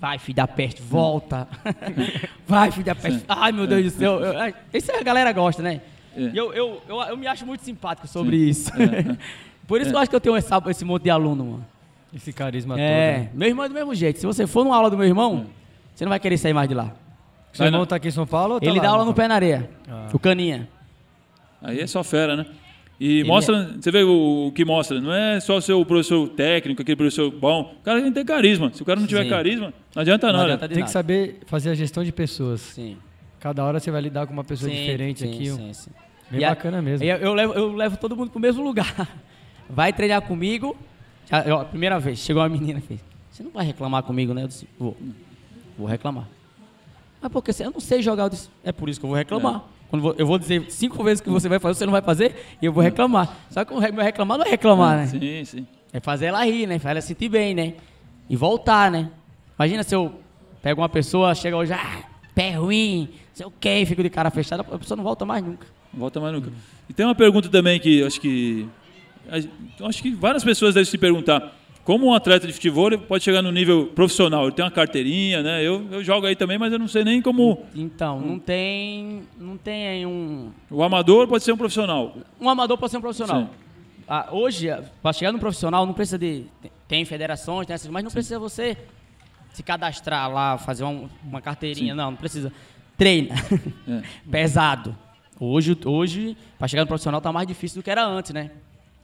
[0.00, 1.46] Vai, filho da peste, volta.
[2.46, 3.24] vai, filho da peste.
[3.28, 4.20] Ai, meu Deus do céu.
[4.20, 5.80] Eu- ai, Isso a galera gosta, né?
[6.16, 6.22] É.
[6.22, 8.70] E Eu, eu, eu, eu me acho muito simpático sobre isso.
[9.66, 11.66] Por isso que eu acho que eu tenho essa- esse monte de aluno, mano.
[12.14, 13.22] Esse carisma É, todo.
[13.24, 13.30] né?
[13.32, 14.18] meu irmão é do mesmo jeito.
[14.18, 15.46] Se você for numa aula do meu irmão,
[15.94, 16.92] você não vai querer sair mais de lá.
[17.52, 19.28] Seu irmão tá aqui em São Paulo ou tá Ele lá, dá aula no pé
[19.28, 19.70] na areia.
[19.88, 20.08] Ah.
[20.12, 20.68] O caninha.
[21.62, 22.46] Aí é só fera, né?
[23.04, 26.28] E Ele mostra, você vê o, o que mostra, não é só o seu professor
[26.28, 27.74] técnico, aquele professor bom.
[27.80, 28.70] O cara tem que ter carisma.
[28.72, 29.28] Se o cara não tiver Sim.
[29.30, 30.44] carisma, não adianta Não nada.
[30.44, 30.92] adianta Tem que nada.
[30.92, 32.60] saber fazer a gestão de pessoas.
[32.60, 32.96] Sim.
[33.40, 35.50] Cada hora você vai lidar com uma pessoa Sim, diferente sim, aqui.
[35.50, 35.90] Sim, sim.
[36.30, 37.04] Bem E a- bacana mesmo.
[37.04, 39.08] e Eu, eu levo, eu levo todo mundo pro mesmo lugar.
[39.68, 40.76] Vai treinar comigo.
[41.28, 43.00] Já, ó, primeira vez, chegou uma menina e fez:
[43.32, 44.44] Você não vai reclamar comigo, né?
[44.44, 44.96] Eu disse: Vou.
[45.76, 46.28] Vou reclamar.
[47.20, 48.24] Mas porque eu não sei jogar.
[48.24, 49.64] Eu disse: É por isso que eu vou reclamar.
[49.92, 52.64] Quando eu vou dizer cinco vezes que você vai fazer, você não vai fazer, e
[52.64, 53.36] eu vou reclamar.
[53.50, 55.06] Só que o meu reclamar não é reclamar, né?
[55.06, 55.66] Sim, sim.
[55.92, 56.78] É fazer ela rir, né?
[56.78, 57.74] Fazer ela sentir bem, né?
[58.26, 59.10] E voltar, né?
[59.54, 60.14] Imagina se eu
[60.62, 64.62] pego uma pessoa, chega hoje, ah, pé ruim, sei o quê, fico de cara fechada,
[64.62, 65.66] a pessoa não volta mais nunca.
[65.92, 66.50] Não volta mais nunca.
[66.88, 68.66] E tem uma pergunta também que eu acho que.
[69.78, 71.54] eu Acho que várias pessoas devem se perguntar.
[71.84, 74.44] Como um atleta de futebol ele pode chegar no nível profissional?
[74.44, 75.66] Ele tem uma carteirinha, né?
[75.66, 77.64] Eu, eu jogo aí também, mas eu não sei nem como.
[77.74, 79.22] Então, não tem.
[79.36, 80.52] Não tem aí um.
[80.70, 82.14] O amador pode ser um profissional.
[82.40, 83.42] Um amador pode ser um profissional.
[83.42, 83.48] Sim.
[84.06, 84.68] Ah, hoje,
[85.02, 86.44] para chegar no profissional, não precisa de.
[86.86, 88.76] Tem federações, tem essas, mas não precisa você
[89.52, 91.94] se cadastrar lá, fazer uma, uma carteirinha.
[91.94, 92.52] Não, não precisa.
[92.96, 93.34] Treina.
[93.88, 94.02] É.
[94.30, 94.96] Pesado.
[95.40, 98.52] Hoje, hoje para chegar no profissional tá mais difícil do que era antes, né?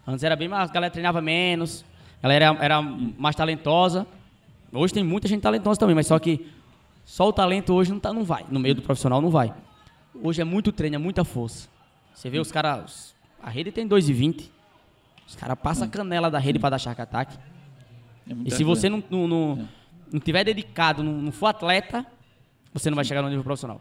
[0.06, 0.70] Antes era bem mais.
[0.70, 1.84] A galera treinava menos,
[2.18, 4.06] a galera era, era mais talentosa.
[4.72, 6.46] Hoje tem muita gente talentosa também, mas só que
[7.04, 8.44] só o talento hoje não, tá, não vai.
[8.50, 9.54] No meio do profissional não vai.
[10.22, 11.68] Hoje é muito treino, é muita força.
[12.12, 13.14] Você vê os caras.
[13.42, 14.50] A rede tem 2,20.
[15.26, 17.38] Os caras passam a canela da rede para dar shark attack.
[18.28, 19.68] É E se você não, não, não,
[20.12, 22.04] não tiver dedicado, não, não for atleta,
[22.74, 23.80] você não vai chegar no nível profissional.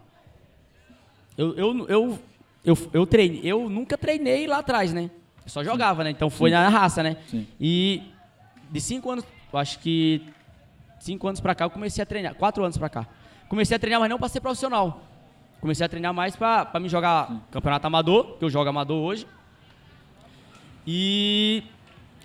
[1.38, 2.19] Eu, eu, eu,
[2.63, 5.10] eu, eu, treinei, eu nunca treinei lá atrás, né?
[5.43, 6.12] Eu só jogava, né?
[6.12, 7.17] Então foi na raça, né?
[7.28, 7.47] Sim.
[7.60, 8.04] E
[8.69, 10.21] de cinco anos, acho que
[10.99, 12.36] cinco anos pra cá eu comecei a treinar.
[12.36, 13.08] Quatro anos pra cá.
[13.49, 15.01] Comecei a treinar, mas não pra ser profissional.
[15.62, 19.25] Comecei a treinar mais pra, pra me jogar campeonato amador, que eu jogo amador hoje.
[20.86, 21.63] E,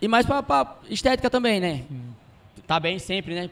[0.00, 1.82] e mais pra, pra estética também, né?
[2.66, 3.50] Tá bem sempre, né?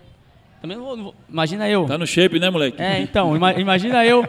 [0.61, 1.87] Também não vou, não vou- imagina eu.
[1.87, 2.81] Tá no shape, né, moleque?
[2.81, 4.27] É, então, ima- imagina eu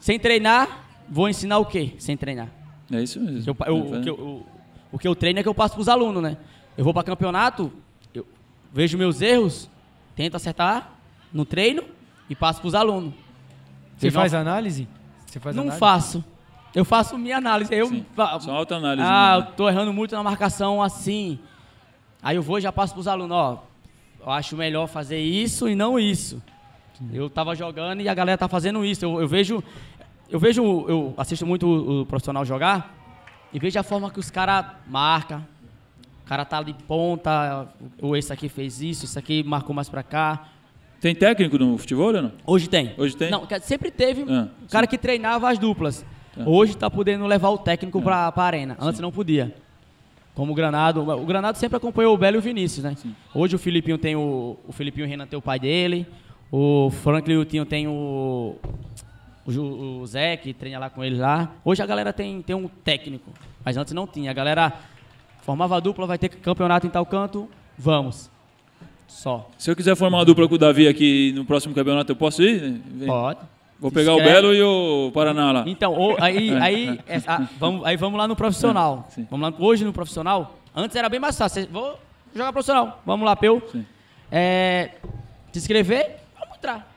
[0.00, 1.94] sem treinar, vou ensinar o quê?
[1.98, 2.48] Sem treinar.
[2.92, 3.50] É isso mesmo.
[3.50, 4.46] Eu eu- o, que eu, o-
[4.92, 6.36] o que eu treino é que eu passo pros alunos, né?
[6.76, 7.72] Eu vou para campeonato,
[8.12, 8.26] eu
[8.72, 9.68] vejo meus erros,
[10.16, 10.90] tento acertar
[11.32, 11.82] no treino
[12.28, 13.12] e passo pros alunos.
[13.96, 14.88] Você faz análise?
[15.26, 15.78] Você faz Não análise?
[15.80, 16.24] faço.
[16.74, 17.72] Eu faço minha análise.
[17.72, 18.04] Eu, Sim.
[18.40, 19.46] Só autoanálise, Ah, né?
[19.48, 21.38] eu tô errando muito na marcação assim.
[22.20, 23.62] Aí eu vou e já passo pros alunos, ó.
[24.20, 26.42] Eu acho melhor fazer isso e não isso.
[27.12, 29.04] Eu tava jogando e a galera tá fazendo isso.
[29.04, 29.62] Eu, eu vejo.
[30.28, 30.62] Eu vejo.
[30.88, 32.92] Eu assisto muito o, o profissional jogar
[33.52, 35.46] e vejo a forma que os caras marcam.
[36.24, 37.68] O cara tá de ponta,
[38.00, 40.48] ou esse aqui fez isso, esse aqui marcou mais pra cá.
[41.00, 42.32] Tem técnico no futebol não?
[42.46, 42.94] Hoje tem.
[42.96, 43.30] Hoje tem?
[43.30, 46.04] Não, sempre teve Ah, um cara que treinava as duplas.
[46.34, 46.42] Tá.
[46.46, 48.74] Hoje tá podendo levar o técnico pra, pra arena.
[48.80, 49.54] Antes não podia.
[50.34, 51.02] Como o Granado.
[51.02, 52.96] O Granado sempre acompanhou o Belo e o Vinícius, né?
[53.34, 54.56] Hoje o Filipinho tem o.
[54.66, 56.06] O Filipinho Renan tem o pai dele.
[56.50, 58.56] O Franklin Lutinho tem o.
[59.46, 61.52] O, o Zé, que treina lá com ele lá.
[61.62, 63.30] Hoje a galera tem, tem um técnico.
[63.62, 64.30] Mas antes não tinha.
[64.30, 64.72] A galera
[65.44, 67.48] formava a dupla, vai ter campeonato em tal canto.
[67.78, 68.30] Vamos.
[69.06, 69.48] Só.
[69.58, 72.42] Se eu quiser formar uma dupla com o Davi aqui no próximo campeonato, eu posso
[72.42, 72.80] ir?
[72.86, 73.06] Vem.
[73.06, 73.40] Pode.
[73.78, 74.34] Vou pegar o inscreve.
[74.40, 75.64] Belo e o Paraná lá.
[75.66, 79.06] Então, o- aí, aí, é, ah, vamos, aí vamos lá no profissional.
[79.10, 79.26] Sim.
[79.30, 80.56] Vamos lá, hoje no profissional.
[80.74, 81.68] Antes era bem mais fácil.
[81.70, 81.98] Vou
[82.34, 83.02] jogar profissional.
[83.04, 83.62] Vamos lá, Peu.
[83.70, 83.84] Sim.
[84.32, 84.92] É,
[85.52, 86.90] se inscrever, vamos entrar.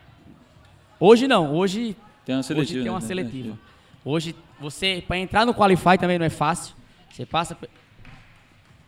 [0.99, 1.53] Hoje não.
[1.55, 2.81] Hoje, Tem uma hoje seletiva.
[2.83, 3.05] tem uma né?
[3.05, 3.59] seletiva.
[4.05, 6.73] Hoje, você, para entrar no Qualify também não é fácil.
[7.11, 7.57] Você passa,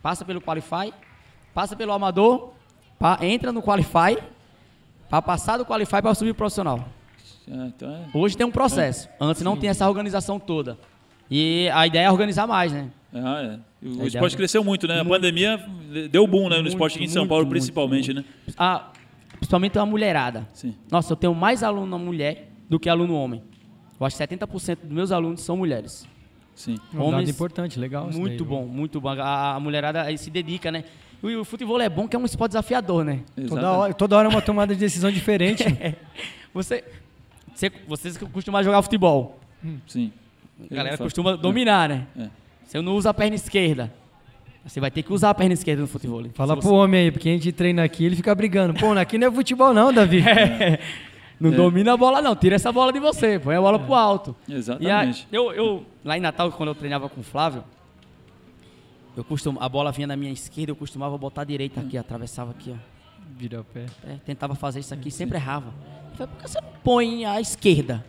[0.02, 0.92] passa pelo Qualify,
[1.54, 2.52] passa pelo Amador,
[2.98, 4.18] pa- entra no Qualify,
[5.08, 6.88] para passar do Qualify para subir pro profissional.
[7.48, 9.08] É, então é- Hoje tem um processo.
[9.20, 10.78] Antes não tinha essa organização toda.
[11.30, 12.90] E a ideia é organizar mais, né?
[13.12, 13.42] Ah,
[13.82, 13.86] é.
[13.86, 15.00] O esporte é- cresceu muito, né?
[15.00, 15.58] A pandemia
[16.10, 18.24] deu boom né, no esporte aqui em São muito, Paulo, muito, principalmente, né?
[18.56, 18.90] Ah,
[19.36, 20.46] principalmente a mulherada.
[20.52, 20.74] Sim.
[20.90, 23.42] Nossa, eu tenho mais aluno mulher do que aluno homem.
[23.98, 26.06] Eu acho que 70% dos meus alunos são mulheres.
[26.60, 26.76] Sim.
[26.92, 28.10] Um dado Homens- importante, legal.
[28.12, 29.08] Muito daí, bom, muito bom.
[29.08, 30.84] A, a mulherada aí se dedica, né?
[31.22, 33.20] E o futebol é bom que é um esporte desafiador, né?
[33.48, 35.64] Toda hora, toda hora é uma tomada de decisão diferente.
[36.52, 36.82] Você,
[37.54, 39.38] você, vocês costumam jogar futebol,
[39.86, 40.10] Sim.
[40.68, 42.06] a galera costuma dominar, né?
[42.18, 42.28] É.
[42.66, 43.92] Você não usa a perna esquerda.
[44.66, 46.24] Você vai ter que usar a perna esquerda no futebol.
[46.34, 48.74] Fala Se pro homem aí, porque a gente treina aqui, ele fica brigando.
[48.74, 50.24] Pô, aqui não é futebol não, Davi.
[51.40, 52.36] Não domina a bola, não.
[52.36, 53.38] Tira essa bola de você.
[53.38, 54.36] Põe a bola pro alto.
[54.46, 55.26] E a, Exatamente.
[55.32, 57.64] eu, eu, lá em Natal, quando eu treinava com o Flávio,
[59.16, 62.50] eu costum, a bola vinha na minha esquerda, eu costumava botar a direita aqui, atravessava
[62.50, 62.76] aqui, ó.
[63.36, 63.86] Vira o pé.
[64.06, 65.72] É, tentava fazer isso aqui, sempre errava.
[66.10, 68.04] Eu falei, por que você não põe a esquerda?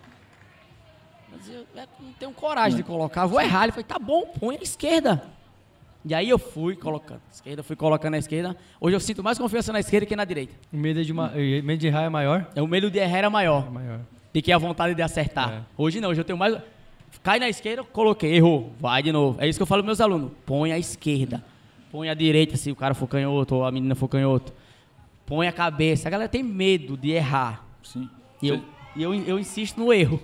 [1.31, 3.63] Mas eu, é, não tenho coragem de colocar, vou errar.
[3.63, 5.23] Ele falou, tá bom, põe a esquerda.
[6.03, 8.57] E aí eu fui colocando a esquerda, fui colocando a esquerda.
[8.79, 10.53] Hoje eu sinto mais confiança na esquerda que na direita.
[10.73, 12.47] O medo de, uma, o medo de errar é maior?
[12.55, 13.67] É o medo de errar era maior.
[13.67, 13.99] É maior.
[14.33, 15.51] do que a vontade de acertar.
[15.51, 15.61] É.
[15.77, 16.57] Hoje não, hoje eu tenho mais.
[17.21, 19.39] Cai na esquerda, coloquei, errou, vai de novo.
[19.39, 20.31] É isso que eu falo meus alunos.
[20.45, 21.43] Põe a esquerda.
[21.91, 24.53] Põe a direita se o cara for canhoto ou a menina for canhoto.
[25.25, 26.07] Põe a cabeça.
[26.07, 27.65] A galera tem medo de errar.
[27.83, 28.09] Sim.
[28.41, 28.61] E eu,
[28.95, 30.19] e eu, eu insisto no erro.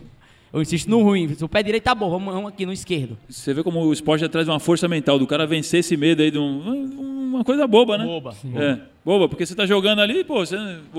[0.58, 1.34] Eu insisto no ruim.
[1.36, 3.16] Se o pé direito tá bom, vamos, vamos aqui no esquerdo.
[3.30, 6.22] Você vê como o esporte já traz uma força mental do cara vencer esse medo
[6.24, 8.06] aí de um- uma coisa boba, né?
[8.06, 8.34] Boba.
[8.56, 10.58] É, boba, porque você tá jogando ali, pô, você-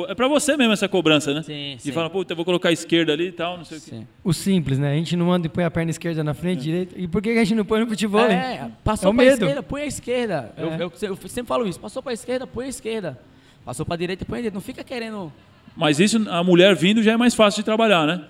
[0.09, 1.43] é pra você mesmo essa cobrança, né?
[1.43, 1.91] Sim, E sim.
[1.93, 3.91] fala, pô, eu vou colocar a esquerda ali e tal, não sei o quê.
[3.91, 4.07] Sim.
[4.23, 4.93] O simples, né?
[4.93, 6.95] A gente não anda e põe a perna esquerda na frente, direita.
[6.97, 8.21] E por que a gente não põe no futebol?
[8.21, 9.33] É, passou É pra medo.
[9.43, 10.53] esquerda, põe a esquerda.
[10.57, 10.77] Eu, É.
[10.85, 11.81] eu- eu sempre falo isso.
[11.81, 13.19] Passou pra esquerda, põe a esquerda.
[13.65, 14.55] Passou pra direita, põe a direita.
[14.55, 15.33] Não fica querendo
[15.77, 18.21] Mas isso, a mulher vindo já é mais fácil de trabalhar, né?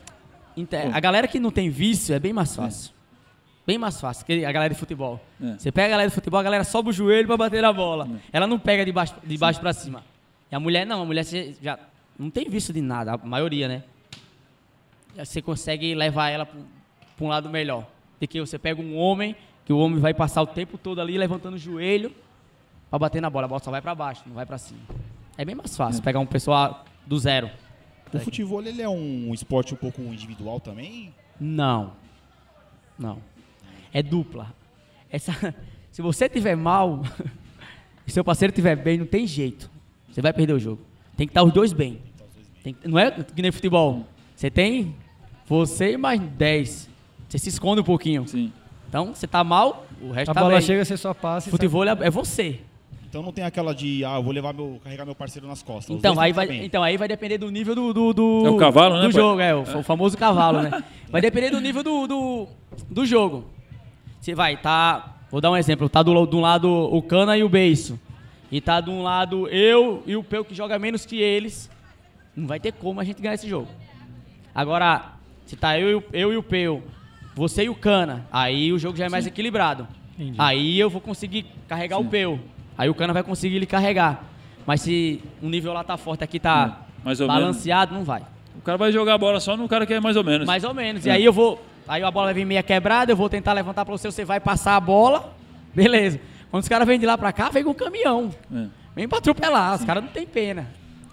[0.61, 2.93] Inter- A galera que não tem vício é bem mais fácil.
[3.67, 5.21] Bem mais fácil que a galera de futebol.
[5.43, 5.59] É.
[5.59, 8.09] Você pega a galera de futebol, a galera sobe o joelho pra bater na bola.
[8.33, 10.03] Ela não pega de baixo, de baixo pra cima.
[10.51, 11.25] E a mulher não, a mulher
[11.61, 11.79] já
[12.19, 13.83] não tem vício de nada, a maioria, né?
[15.17, 16.57] Você consegue levar ela pra
[17.21, 17.87] um- lado melhor.
[18.21, 21.19] De que você pega um homem, que o homem vai passar o tempo todo ali
[21.19, 22.13] levantando o joelho
[22.89, 23.45] pra bater na bola.
[23.47, 24.81] A bola só vai pra baixo, não vai pra cima.
[25.37, 27.51] É bem mais fácil pegar um pessoal do zero.
[28.15, 31.15] O futebol ele é um esporte um pouco individual também?
[31.41, 31.93] Não.
[32.99, 33.19] Não.
[33.93, 34.53] É dupla.
[35.11, 35.55] Essa,
[35.91, 37.03] se você tiver mal
[38.07, 39.71] e seu parceiro tiver bem, não tem jeito.
[40.11, 40.81] Você vai perder o jogo.
[41.17, 41.99] Tem que estar os dois bem.
[42.63, 44.05] Tem que- não é que nem futebol.
[44.35, 44.95] Você tem
[45.47, 46.89] você e mais 10.
[47.29, 48.27] Você se esconde um pouquinho.
[48.29, 48.53] Sim.
[48.89, 50.63] Então, você tá mal, o resto A tá bola bem.
[50.63, 51.49] chega, você só passa.
[51.49, 52.61] e Futebol é, é você.
[53.09, 55.91] Então não tem aquela de, ah, eu vou levar meu, carregar meu parceiro nas costas.
[55.91, 56.65] Os Então aí, vai, bem.
[56.65, 59.41] então aí vai depender do nível do, do, do, É o cavalo, né, do jogo,
[59.41, 60.85] é, o, o famoso cavalo, né?
[61.09, 62.49] Vai depender do nível do, do,
[62.91, 63.47] do jogo.
[64.21, 65.17] Você vai, tá.
[65.31, 67.99] Vou dar um exemplo, tá do, de um lado o Cana e o Beiço.
[68.53, 71.71] E tá de um lado eu e o Peu que joga menos que eles.
[72.37, 73.69] Não vai ter como a gente ganhar esse jogo.
[74.55, 75.13] Agora,
[75.47, 76.83] se tá eu, e o- eu e o Peu,
[77.35, 79.87] você e o Cana, aí o jogo já é mais equilibrado.
[80.19, 80.37] Entendi.
[80.39, 82.39] Aí eu vou conseguir carregar o Peu.
[82.79, 84.25] Aí o Cana vai conseguir ele carregar.
[84.65, 87.41] Mas se o nível lá tá forte, aqui tá Hum, mais ou menos.
[87.43, 88.23] balanceado, não vai.
[88.57, 90.47] O cara vai jogar a bola só no cara que é mais ou menos.
[90.47, 91.05] Mais ou menos.
[91.07, 91.11] É.
[91.11, 91.61] E aí eu vou.
[91.89, 94.39] Aí a bola vai vir meia quebrada, eu vou tentar levantar pra você, você vai
[94.39, 95.35] passar a bola.
[95.75, 96.21] Beleza.
[96.51, 98.31] Quando os caras vêm de lá pra cá, vem com um caminhão.
[98.55, 98.67] É.
[98.95, 100.67] Vem pra atropelar, os caras não tem pena.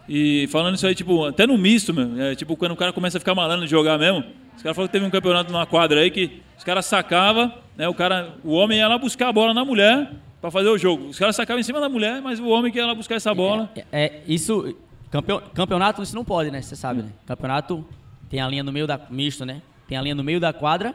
[0.08, 3.18] E falando isso aí, tipo, até no misto, meu, é, tipo, quando o cara começa
[3.18, 4.20] a ficar malandro de jogar mesmo,
[4.56, 7.88] os caras falaram que teve um campeonato numa quadra aí que os caras sacavam, né,
[7.88, 10.12] o cara, o homem ia lá buscar a bola na mulher
[10.46, 11.08] pra fazer o jogo.
[11.08, 13.34] Os caras sacavam em cima da mulher, mas o homem que ia lá buscar essa
[13.34, 13.70] bola.
[13.76, 14.76] É, é, isso.
[15.10, 16.62] Campeon, campeonato, isso não pode, né?
[16.62, 17.10] Você sabe, né?
[17.26, 17.86] Campeonato
[18.30, 19.00] tem a linha no meio da.
[19.10, 19.62] misto, né?
[19.88, 20.94] Tem a linha no meio da quadra.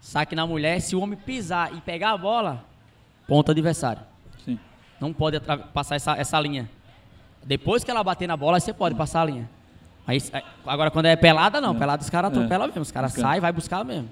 [0.00, 0.80] Saque na mulher.
[0.80, 2.64] Se o homem pisar e pegar a bola,
[3.26, 4.02] ponto adversário.
[4.44, 4.58] Sim.
[5.00, 5.38] Não pode
[5.74, 6.70] passar essa, essa linha.
[7.44, 9.50] Depois que ela bater na bola, você pode passar a linha.
[10.06, 11.74] Aí, aí- agora, quando é pelada, não.
[11.74, 12.82] Pelada, os caras atropelam mesmo.
[12.82, 14.08] Os caras saem, vai buscar mesmo.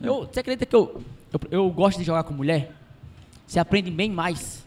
[0.00, 2.72] Eu, você acredita que eu, eu, eu gosto de jogar com mulher?
[3.48, 4.62] Você aprende bem mais.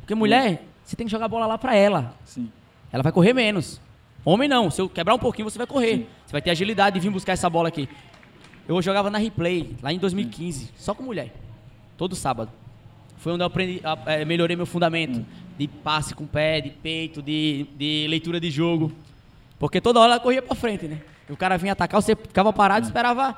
[0.00, 2.14] Porque mulher, você tem que jogar a bola lá pra ela.
[2.26, 2.52] Sim.
[2.92, 3.80] Ela vai correr menos.
[4.22, 4.70] Homem não.
[4.70, 6.06] Se eu quebrar um pouquinho, você vai correr.
[6.26, 7.88] Você vai ter agilidade de vir buscar essa bola aqui.
[8.68, 11.32] Eu jogava na replay, lá em 2015, só com mulher.
[11.96, 12.52] Todo sábado.
[13.16, 15.24] Foi onde eu aprendi, eh, melhorei meu fundamento.
[15.56, 18.92] De passe com pé, de peito, de, de leitura de jogo.
[19.58, 21.00] Porque toda hora ela corria pra frente, né?
[21.28, 23.36] E o cara vinha atacar, você ficava parado e esperava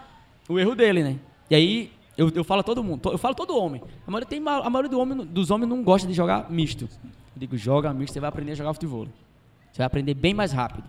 [0.49, 1.17] o erro dele, né?
[1.49, 3.83] E aí Eu, eu falo a todo mundo, eu falo todo homem.
[4.07, 6.89] A maioria, tem, a maioria do homem, dos homens não gosta de jogar misto.
[7.03, 9.07] Eu digo, joga misto, você vai aprender a jogar futebol.
[9.73, 10.85] Você vai aprender bem mais rápido.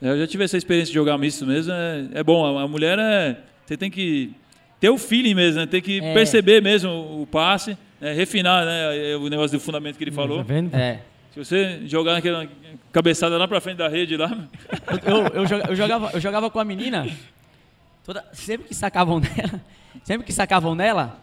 [0.00, 1.72] É, Eu já tive essa experiência de jogar misto mesmo.
[1.72, 2.58] É, é bom.
[2.58, 3.38] A, a mulher é.
[3.66, 4.32] Você tem que
[4.80, 5.66] ter o feeling mesmo, né?
[5.66, 6.14] Tem que É.
[6.14, 6.90] perceber mesmo
[7.22, 10.42] o passe, é, refinar né, o negócio do fundamento que ele Tá falou.
[10.42, 10.74] vendo?
[10.74, 11.00] É.
[11.32, 12.48] Se você jogar aquela
[12.92, 14.30] cabeçada lá pra frente da rede lá,
[15.04, 17.06] Eu, eu, eu jogava, eu jogava com a menina,
[18.06, 19.60] toda, sempre que sacavam nela,
[20.04, 21.18] sempre que sacavam nela,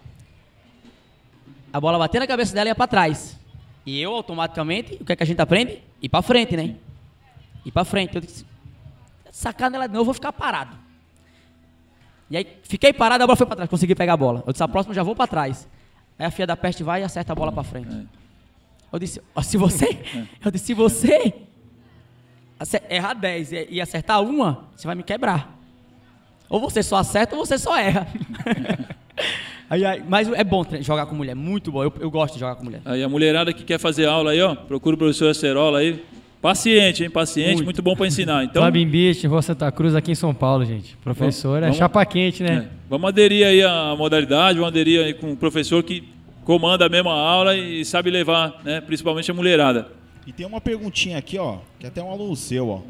[1.72, 3.39] a bola batia na cabeça dela e ia pra trás.
[3.86, 5.82] E eu, automaticamente, o que, é que a gente aprende?
[6.02, 6.76] Ir pra frente, né?
[7.65, 8.15] Ir pra frente.
[8.15, 8.46] Eu disse,
[9.32, 10.78] sacar nela de novo, eu vou ficar parado.
[12.30, 14.43] E aí, fiquei parado, a bola foi pra trás, consegui pegar a bola.
[14.46, 15.67] Eu disse, a próxima já vou pra trás.
[16.19, 18.08] Aí a filha da peste vai e acerta a bola pra frente.
[18.91, 20.00] Eu disse, ó, se você,
[20.43, 21.34] eu disse, se você
[22.89, 25.62] errar 10 e, e acertar uma, você vai me quebrar.
[26.50, 28.08] Ou você só acerta ou você só erra.
[29.70, 31.84] Aí, aí, mas é bom jogar com mulher, muito bom.
[31.84, 32.82] Eu, eu gosto de jogar com mulher.
[32.86, 36.04] aí a mulherada que quer fazer aula aí, ó, procura o professor Acerola aí.
[36.40, 37.10] Paciente, hein?
[37.10, 37.82] Paciente, muito, Muito.
[37.82, 38.44] bom pra ensinar.
[38.46, 40.96] Então, Fábio Beach, Rua Santa Cruz, aqui em São Paulo, gente.
[40.98, 42.68] Professor, é chapa quente, é, né?
[42.90, 46.04] vamos aderir aí à modalidade, vamos aderir aí com o professor que
[46.44, 48.82] comanda a mesma aula e sabe levar, né?
[48.82, 49.88] Principalmente a mulherada.
[50.28, 52.82] E tem uma perguntinha aqui, ó, que é até um aluno seu, ó.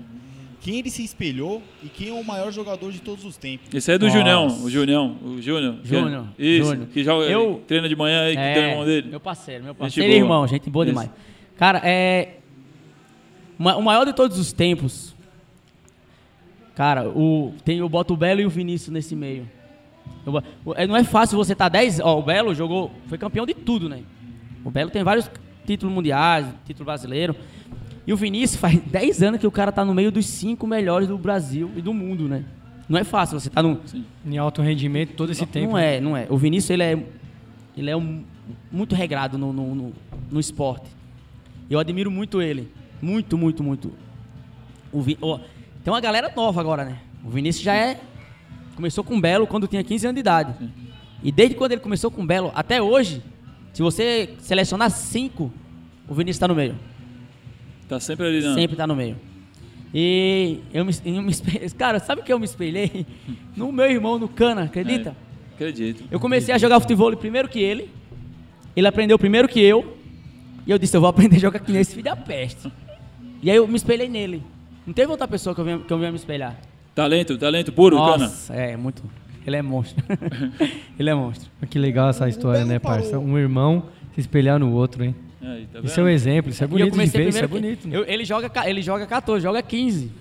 [0.63, 3.67] Quem ele se espelhou e quem é o maior jogador de todos os tempos?
[3.73, 4.17] Esse aí é do Nossa.
[4.17, 5.75] Junião, o Junião, o Júnior.
[5.83, 6.87] Júnior, Isso, Júnior.
[6.87, 9.09] que joga, Eu- treina de manhã aí, que tem o irmão dele.
[9.09, 10.09] Meu parceiro, meu Gente parceiro.
[10.09, 10.17] boa.
[10.23, 10.91] irmão, gente boa Isso.
[10.91, 11.09] demais.
[11.57, 12.37] Cara, é.
[13.59, 15.13] O maior de todos os tempos.
[16.75, 19.47] Cara, o, tem o Boto Belo e o Vinícius nesse meio.
[20.25, 21.99] Eu é, não é fácil você estar 10.
[21.99, 22.89] Ó, o Belo jogou.
[23.07, 23.99] Foi campeão de tudo, né?
[24.63, 25.29] O Belo tem vários
[25.65, 27.35] títulos mundiais, título brasileiro.
[28.05, 31.07] E o Vinícius faz 10 anos que o cara tá no meio dos cinco melhores
[31.07, 32.43] do Brasil e do mundo, né?
[32.87, 33.79] Não é fácil você tá no,
[34.25, 35.71] Em alto rendimento todo esse tempo.
[35.71, 36.27] não é, não é.
[36.29, 37.03] O Vinícius, ele é,
[37.77, 38.23] ele é um,
[38.71, 39.93] muito regrado no, no, no,
[40.29, 40.87] no esporte.
[41.69, 42.69] Eu admiro muito ele.
[43.01, 43.93] Muito, muito, muito.
[44.91, 45.39] O Vi, ó,
[45.83, 46.99] tem uma galera nova agora, né?
[47.23, 47.99] O Vinícius já é...
[48.75, 50.71] Começou com o Belo quando tinha 15 anos de idade.
[51.21, 53.21] E desde quando ele começou com o Belo até hoje,
[53.71, 55.51] se você selecionar cinco,
[56.07, 56.75] o Vinícius está no meio.
[57.93, 58.55] Tá sempre ali, não.
[58.55, 59.15] Sempre tá no meio.
[59.93, 61.69] E eu me, eu me espelhei.
[61.77, 63.05] Cara, sabe o que eu me espelhei?
[63.55, 65.15] No meu irmão, no Cana, acredita?
[65.53, 66.05] Acredito.
[66.09, 67.87] Eu comecei a jogar futebol primeiro que ele.
[68.75, 69.95] Ele aprendeu primeiro que eu.
[70.65, 72.71] E eu disse, eu vou aprender a jogar que nem esse filho da peste.
[73.43, 74.41] E aí eu me espelhei nele.
[74.87, 76.59] Não teve outra pessoa que eu venha, que eu venha me espelhar.
[76.95, 78.17] Talento, talento puro, Cana.
[78.25, 79.03] Nossa, é, muito.
[79.45, 80.03] Ele é monstro.
[80.97, 81.51] ele é monstro.
[81.69, 83.19] Que legal essa história, né, parça?
[83.19, 85.13] Um irmão se espelhar no outro, hein?
[85.45, 87.37] Aí, tá Isso é um exemplo, isso é E eu bonito de comecei ver, isso
[87.43, 87.81] é bonito.
[87.81, 87.97] que- né?
[87.97, 90.11] eu- ele, joga, ele joga 14, joga 15.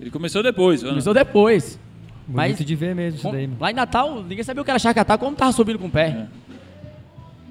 [0.00, 0.82] Ele começou depois.
[0.82, 1.78] Começou depois.
[2.26, 3.46] Bonito Mas de ver mesmo isso com- daí.
[3.46, 3.58] mano.
[3.60, 6.26] lá em Natal, ninguém sabia o que era chacatar, como tava subindo com o pé.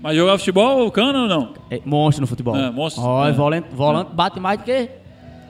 [0.02, 1.54] Mas jogar futebol, o Cana ou não?
[1.70, 2.56] É, monstro no futebol.
[2.56, 3.04] É, monstro.
[3.04, 3.32] Ó, É.
[3.32, 4.90] volante, volante bate mais do que.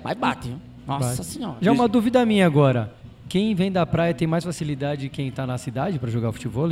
[0.03, 0.57] Mas bate, viu?
[0.87, 1.23] Nossa Vai.
[1.25, 1.57] senhora.
[1.61, 2.91] Já uma dúvida minha agora.
[3.29, 6.67] Quem vem da praia tem mais facilidade de quem tá na cidade pra jogar futebol?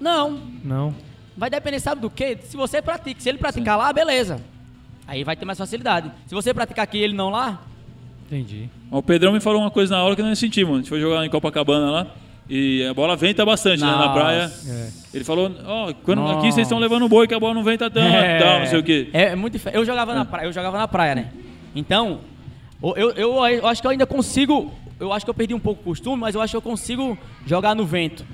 [0.00, 0.94] Não, Não.
[1.36, 2.38] vai depender, sabe do quê?
[2.42, 3.20] Se você pratica.
[3.20, 4.40] Se ele praticar lá, beleza.
[5.06, 6.10] Aí vai ter mais facilidade.
[6.26, 7.60] Se você praticar aqui e ele não lá,
[8.28, 8.68] Entendi.
[8.90, 10.74] O Pedrão me falou uma coisa na aula que nós sentimos.
[10.74, 12.06] A gente foi jogar em Copacabana lá.
[12.48, 14.52] E a bola venta bastante né, na praia.
[14.66, 14.88] É.
[15.14, 18.10] Ele falou, ó, quando aqui vocês estão levando boi, que a bola não venta tanto,
[18.38, 19.08] tal, não sei o quê.
[19.14, 19.58] É, é muito.
[19.72, 21.32] Eu jogava na praia, eu jogava na praia, né?
[21.74, 22.20] Então,
[22.82, 24.72] eu, eu, eu acho que eu ainda consigo.
[25.00, 27.16] Eu acho que eu perdi um pouco o costume, mas eu acho que eu consigo
[27.46, 28.24] jogar no vento.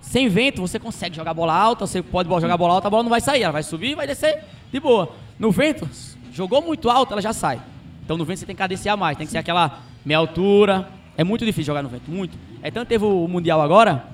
[0.00, 3.10] Sem vento, você consegue jogar bola alta, você pode jogar bola alta, a bola não
[3.10, 5.12] vai sair, ela vai subir vai descer de boa.
[5.38, 5.88] No vento,
[6.32, 7.60] jogou muito alto, ela já sai.
[8.04, 10.88] Então no vento você tem que cadenciar mais, tem que ser aquela meia altura.
[11.16, 12.38] É muito difícil jogar no vento, muito.
[12.62, 14.04] É tanto teve o Mundial agora,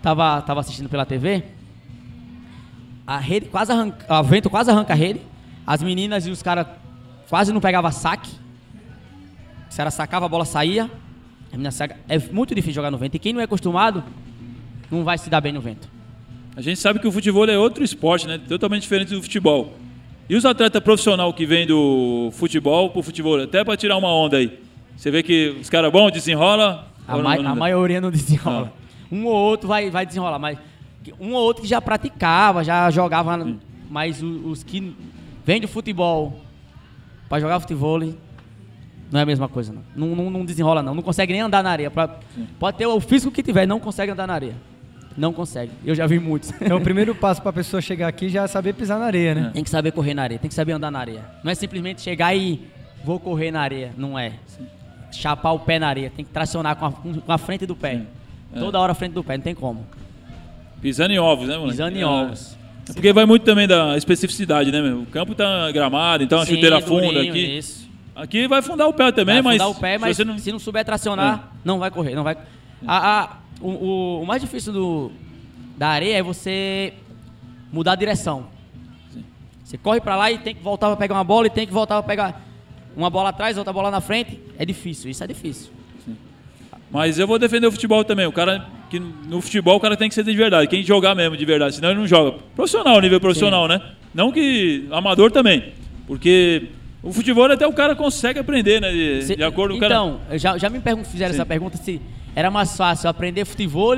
[0.00, 1.42] tava, tava assistindo pela TV,
[3.06, 5.20] a rede quase arranca, o vento quase arranca a rede.
[5.66, 6.66] As meninas e os caras
[7.28, 8.30] quase não pegavam saque.
[9.68, 10.90] Se ela sacava, a bola saía.
[11.54, 13.14] A menina saca- É muito difícil jogar no vento.
[13.14, 14.02] E quem não é acostumado,
[14.90, 15.88] não vai se dar bem no vento.
[16.56, 18.38] A gente sabe que o futebol é outro esporte, né?
[18.48, 19.74] Totalmente diferente do futebol.
[20.28, 24.36] E os atletas profissionais que vêm do futebol pro futebol, até para tirar uma onda
[24.38, 24.58] aí.
[24.96, 26.88] Você vê que os caras bons desenrola.
[27.06, 28.72] A, ma- não- a maioria não desenrola.
[29.12, 30.58] Um ou outro vai, vai desenrolar, mas
[31.20, 33.46] um ou outro que já praticava, já jogava,
[33.90, 34.94] mas o- os, que
[35.44, 36.40] vêm do futebol
[37.28, 38.00] para jogar futebol
[39.10, 39.82] não é a mesma coisa, não.
[40.08, 40.94] Não, não, não desenrola, não.
[40.94, 41.90] Não consegue nem andar na areia.
[41.90, 42.18] Pra-
[42.58, 44.54] pode ter o físico que tiver, não consegue andar na areia.
[45.16, 45.70] Não consegue.
[45.84, 46.52] Eu já vi muitos.
[46.60, 49.50] Então o primeiro passo pra pessoa chegar aqui já é saber pisar na areia, né?
[49.54, 51.24] Tem que saber correr na areia, tem que saber andar na areia.
[51.44, 52.60] Não é simplesmente chegar e
[53.04, 53.92] vou correr na areia.
[53.96, 54.32] Não é.
[55.12, 58.02] chapar o pé na areia, tem que tracionar com a, com a frente do pé.
[58.52, 58.58] É.
[58.58, 59.86] Toda hora a frente do pé, não tem como.
[60.82, 61.70] Pisando em ovos, né, moleque?
[61.76, 62.06] Pisando em É.
[62.06, 62.56] ovos.
[62.90, 65.02] É porque vai muito também da especificidade, né, meu?
[65.02, 67.58] O campo tá gramado, então a Sim, chuteira funda durinho, aqui.
[67.58, 67.88] Isso.
[68.14, 69.60] Aqui vai fundar o pé também, vai mas.
[69.60, 72.22] afundar o pé, se mas você não- se não souber tracionar, não vai correr, não
[72.22, 72.36] vai.
[72.86, 75.10] A, a- o, o- o mais difícil do,
[75.76, 76.92] da areia é você
[77.72, 78.46] mudar a direção.
[79.64, 81.72] Você corre pra lá e tem que voltar pra pegar uma bola e tem que
[81.72, 82.40] voltar pra pegar
[82.96, 84.38] uma bola atrás, outra bola na frente.
[84.58, 85.72] É difícil, isso é difícil.
[86.90, 88.26] Mas eu vou defender o futebol também.
[88.26, 91.36] O cara que no futebol o cara tem que ser de verdade, quem jogar mesmo
[91.36, 92.38] de verdade, senão ele não joga.
[92.54, 93.80] Profissional, nível profissional, né?
[94.14, 95.72] Não que amador também,
[96.06, 96.68] porque
[97.04, 98.90] o futebol até o cara consegue aprender, né?
[98.90, 99.94] De, Cê- de acordo com o cara.
[99.94, 101.38] então, já, já me fizeram Sim.
[101.38, 102.00] essa pergunta se
[102.34, 103.96] era mais fácil aprender futebol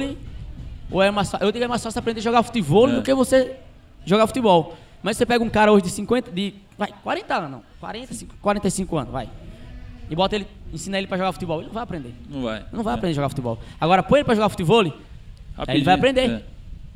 [0.90, 1.32] ou é mais.
[1.34, 2.92] Eu digo que é mais fácil aprender a jogar futebol É.
[2.96, 3.56] do que você
[4.04, 4.76] jogar futebol.
[5.02, 8.96] Mas você pega um cara hoje de 50, de vai, 40 anos, não, 40, 45
[8.98, 9.28] anos, vai.
[10.10, 12.14] E bota ele, ensina ele pra jogar futebol, ele não vai aprender.
[12.28, 12.64] Não vai.
[12.72, 12.96] Não vai É.
[12.96, 13.58] aprender a jogar futebol.
[13.80, 14.92] Agora põe ele pra jogar futebol, ele
[15.84, 16.30] vai aprender.
[16.30, 16.42] é.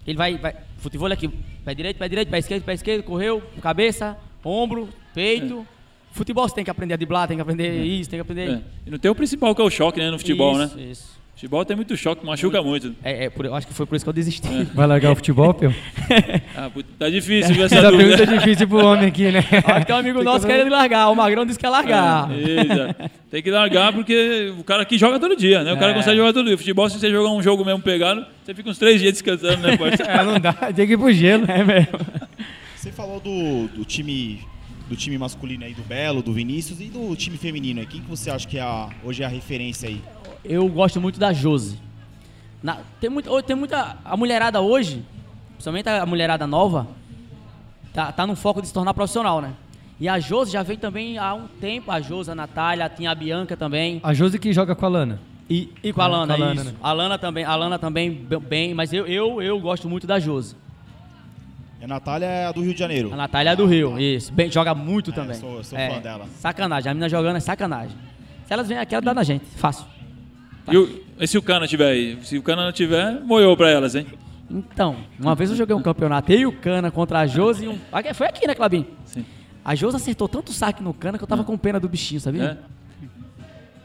[0.07, 0.55] Ele vai, vai.
[0.79, 1.29] Futebol aqui,
[1.65, 5.67] pé direito, pé direito, pé esquerdo, pé esquerdo, correu, cabeça, ombro, peito.
[6.13, 8.51] Futebol você tem que aprender a driblar, tem que aprender isso, tem que aprender.
[8.51, 8.61] É.
[8.87, 10.83] E não tem o principal que é o choque, né, no futebol, isso, né?
[10.91, 11.21] Isso.
[11.35, 12.95] Futebol tem muito choque, machuca muito.
[13.03, 14.47] É, é por- eu acho que foi por isso que eu desisti.
[14.75, 15.75] Vai largar o futebol, Pio?
[16.55, 18.35] Ah, tá difícil viu, essa Essa pergunta dúvida.
[18.35, 19.41] é difícil pro homem aqui, né?
[19.81, 21.09] Que tem um amigo nosso querendo largar.
[21.09, 22.29] O Magrão disse que quer largar.
[22.31, 23.11] Eita.
[23.31, 25.73] Tem que largar porque o cara aqui joga todo dia, né?
[25.73, 25.95] O cara É.
[25.95, 26.59] consegue jogar todo dia.
[26.59, 29.79] Futebol, se você jogar um jogo mesmo pegado, você fica uns três dias descansando, né,
[29.79, 30.11] parceiro?
[30.13, 31.47] É, não dá, tem que ir pro gelo.
[31.51, 31.99] É mesmo.
[32.77, 34.41] Você falou do, do time
[34.91, 37.87] do time masculino aí, do Belo, do Vinícius e do time feminino aí.
[37.87, 40.03] Quem que você acha que é a, hoje é a referência aí?
[40.45, 41.79] Eu gosto muito da Josi.
[42.61, 43.97] Na- tem, muito, tem muita.
[44.05, 45.05] A mulherada hoje,
[45.53, 46.89] principalmente a mulherada nova,
[47.95, 49.53] tá, tá no foco de se tornar profissional, né?
[50.01, 51.93] E a Josi já vem também há um tempo.
[51.93, 54.01] A Josi, a Natália, tinha a Bianca também.
[54.03, 55.21] A Josi que joga com a Lana.
[55.49, 56.71] E, e com a Lana, com a Lana, isso.
[56.73, 56.77] né?
[56.83, 60.19] A Lana também, a Lana também bem, mas eu, eu, eu gosto muito da
[61.81, 61.85] Josi.
[61.85, 63.13] A Natália é a do Rio de Janeiro.
[63.13, 64.33] A Natália é do Rio, isso.
[64.33, 65.37] Bem, joga muito É, também.
[65.37, 66.27] sou- sou É, fã dela.
[66.39, 67.97] Sacanagem, a menina jogando é sacanagem.
[68.47, 69.87] Se elas vêm aqui, ela dá na gente, fácil.
[70.71, 72.19] E, o- e se o Cana tiver aí?
[72.23, 74.07] Se o Cana não tiver, moiou pra elas, hein?
[74.51, 77.69] Então, uma vez eu joguei um campeonato, eu e o Cana contra a Josi e
[77.69, 77.79] um...
[77.93, 78.87] Aqui- Foi aqui, né, Clabinho?
[79.05, 79.25] Sim.
[79.65, 82.43] A Josi acertou tanto saque no Cana que eu tava com pena do bichinho, sabia?
[82.45, 83.07] É?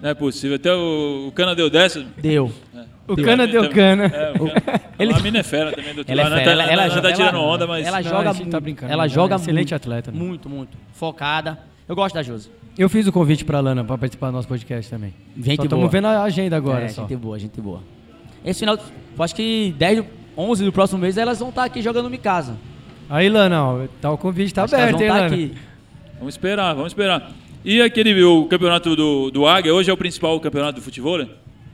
[0.02, 0.56] Não é possível.
[0.56, 2.04] Até o, o Cana deu dessa.
[2.18, 2.52] Deu.
[3.08, 4.06] O cana deu cana.
[4.06, 4.82] É, o Cana.
[4.98, 7.14] Ele- A mina é fera também do Ela é fera, Tá- ela, ela, ela tá
[7.14, 7.86] tirando onda, mas.
[7.86, 10.18] Ela joga a gente tá muito, brincando, Ela ela é joga excelente muito, atleta, né?
[10.18, 10.78] Muito, muito.
[10.94, 11.60] Focada.
[11.88, 12.50] Eu gosto da Josi.
[12.78, 15.14] Eu fiz o convite pra Lana pra participar do nosso podcast também.
[15.38, 15.66] Gente só boa.
[15.66, 17.04] estamos vendo a agenda agora é, só.
[17.04, 17.82] gente boa, gente boa.
[18.44, 20.04] Esse final, eu acho que 10,
[20.36, 22.58] 11 do próximo mês elas vão estar aqui jogando em casa.
[23.10, 25.54] Aí, Lana, ó, tá, o convite tá Acho que elas aberto, vão hein, estar Lana?
[25.54, 25.62] aqui.
[26.18, 27.32] Vamos esperar, vamos esperar.
[27.64, 31.18] E aquele o campeonato do, do Águia, hoje é o principal campeonato do futebol?
[31.20, 31.28] né?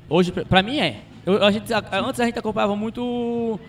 [0.09, 0.97] Hoje, pra- pra mim, é.
[1.25, 3.59] Eu- a gente, a- antes a gente acompanhava muito.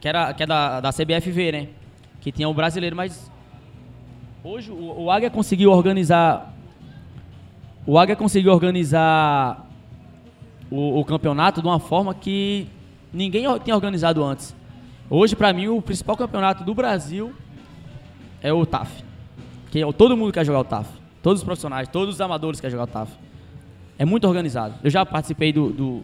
[0.00, 1.68] Que era que é da, da CBFV, né?
[2.20, 3.30] Que tinha o brasileiro, mas.
[4.44, 6.54] Hoje o, o Águia conseguiu organizar.
[7.86, 9.66] O Águia conseguiu organizar
[10.70, 12.66] o, o campeonato de uma forma que
[13.12, 14.54] ninguém tinha organizado antes.
[15.08, 17.32] Hoje, pra mim, o principal campeonato do Brasil
[18.42, 19.04] é o TAF.
[19.70, 20.88] Que é- todo mundo quer jogar o TAF.
[21.22, 23.12] Todos os profissionais, todos os amadores querem jogar o TAF.
[23.98, 24.74] É muito organizado.
[24.84, 26.02] Eu já participei do, do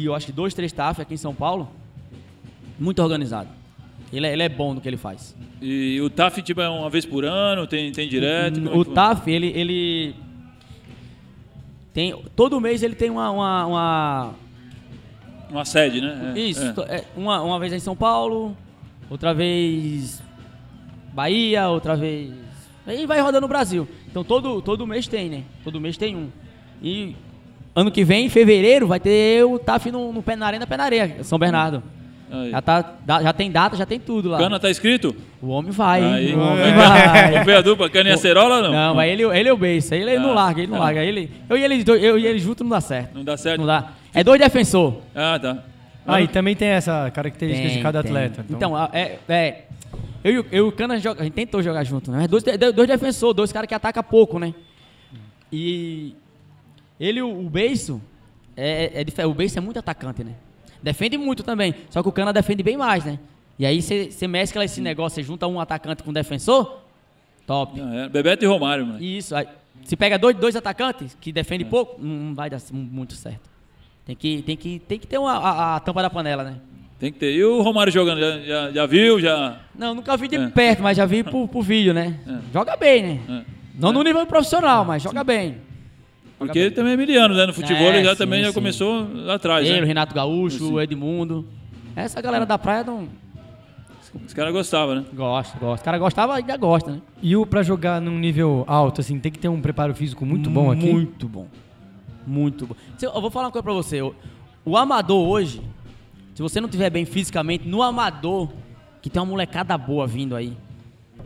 [0.00, 1.68] de, eu acho que dois, três TAF aqui em São Paulo.
[2.78, 3.48] Muito organizado.
[4.12, 5.34] Ele é, ele é bom no que ele faz.
[5.60, 8.60] E o TAF tipo, é uma vez por ano, tem, tem direto?
[8.60, 10.14] como é o TAF, ele, ele
[11.92, 14.34] tem todo mês ele tem uma, uma, uma-
[15.50, 16.34] Uma sede, né?
[16.36, 16.96] É, isso, é.
[16.96, 18.56] é, uma, uma vez em São Paulo,
[19.08, 20.22] outra vez
[21.12, 22.32] Bahia, outra vez
[22.86, 23.88] aí vai rodando o Brasil.
[24.08, 25.44] Então todo todo mês tem, né?
[25.62, 26.28] Todo mês tem um.
[26.82, 27.14] E
[27.74, 30.76] ano que vem, em fevereiro, vai ter o TAF no, no pé na arena, pé
[30.76, 31.82] na areia, São Bernardo.
[32.30, 32.50] Aí.
[32.50, 34.38] Já, tá, já tem data, já tem tudo lá.
[34.38, 35.14] Cana tá escrito?
[35.40, 36.02] O homem vai?
[36.02, 36.34] Aí.
[36.34, 37.44] O homem Vamos vai.
[37.44, 38.72] ver a dupla, Cana e Acerola ou não?
[38.72, 40.84] Não, mas ele, ele é o base, ele, ele não Ah, larga, ele não ah.
[40.84, 41.04] larga.
[41.04, 43.14] Ele, eu, e ele, eu e ele junto não dá certo.
[43.14, 43.58] Não dá certo?
[43.60, 43.90] Não dá.
[44.12, 45.00] É dois defensor.
[45.14, 45.58] Ah, tá.
[46.06, 48.10] Ah, e também tem essa característica de Tem, cada tem.
[48.10, 48.44] atleta.
[48.50, 49.62] Então, a- é, é,
[50.24, 52.26] eu, e o- Cana joga, a gente tentou jogar junto, né?
[52.28, 54.52] Dois, de- dois defensores, dois caras que atacam pouco, né?
[55.52, 56.14] E
[56.98, 58.00] ele, o, o Beiso,
[58.56, 60.32] é, é, é o Beiso é muito atacante, né?
[60.82, 63.18] Defende muito também, só que o Cana defende bem mais, né?
[63.58, 66.80] E aí você mescla esse negócio, você junta um atacante com um defensor,
[67.46, 67.80] top.
[67.80, 69.02] Não, é Bebeto e Romário, mano.
[69.02, 69.46] Isso, aí,
[69.84, 73.48] se pega dois, dois atacantes que defendem pouco, não vai dar muito certo.
[74.04, 76.56] Tem que, tem que, tem que ter uma, a, a tampa da panela, né?
[76.98, 77.32] Tem que ter.
[77.34, 79.18] E o Romário jogando, já, já, já viu?
[79.18, 79.58] Já.
[79.74, 80.48] Não, nunca vi de É.
[80.48, 82.18] perto, mas já vi por, por vídeo, né?
[82.26, 82.52] É.
[82.52, 83.20] Joga bem, né?
[83.28, 83.44] É.
[83.74, 85.56] Não no nível profissional, mas joga bem.
[86.38, 87.46] Porque ele também é miliano, né?
[87.46, 88.54] No futebol É, ele já sim, também já sim.
[88.54, 89.86] começou lá atrás, Ele, o né?
[89.86, 91.46] Renato Gaúcho, o Edmundo.
[91.96, 93.08] Essa galera da praia não
[94.26, 95.04] Os caras gostavam, né?
[95.14, 95.82] gosta, gosta.
[95.82, 97.00] O cara gostava e ainda gosta, né?
[97.22, 100.50] E o pra jogar num nível alto, assim, tem que ter um preparo físico muito
[100.50, 100.92] bom aqui?
[100.92, 101.46] Muito bom.
[102.26, 102.74] Muito bom.
[103.00, 104.02] Eu vou falar uma coisa pra você.
[104.02, 104.14] O,
[104.64, 105.62] o amador hoje,
[106.34, 108.48] se você não tiver bem fisicamente, no amador,
[109.00, 110.56] que tem uma molecada boa vindo aí.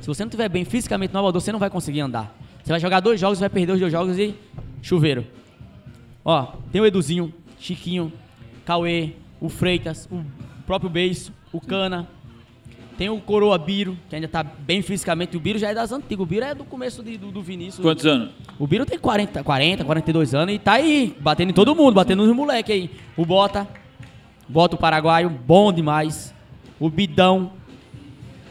[0.01, 2.35] Se você não tiver bem fisicamente no amador, você não vai conseguir andar.
[2.63, 4.35] Você vai jogar dois jogos, vai perder os dois jogos e
[4.83, 5.27] chuveiro.
[6.25, 8.13] Ó, tem o Eduzinho, Chiquinho,
[8.65, 9.11] Cauê,
[9.41, 10.25] o Freitas, o
[10.67, 12.09] próprio Beiço, o Cana.
[12.97, 15.37] Tem o Coroa Biro, que ainda tá bem fisicamente.
[15.37, 16.21] O Biro já é das antigas.
[16.21, 17.81] O Biro é do começo de- do, do Vinícius.
[17.81, 18.31] Quantos anos?
[18.59, 22.27] O Biro tem 40, 40, 42 anos e tá aí, batendo em todo mundo, batendo
[22.27, 22.91] nos moleques aí.
[23.17, 23.69] O Bota,
[24.49, 26.35] Bota o Paraguaio, bom demais.
[26.81, 27.53] O Bidão.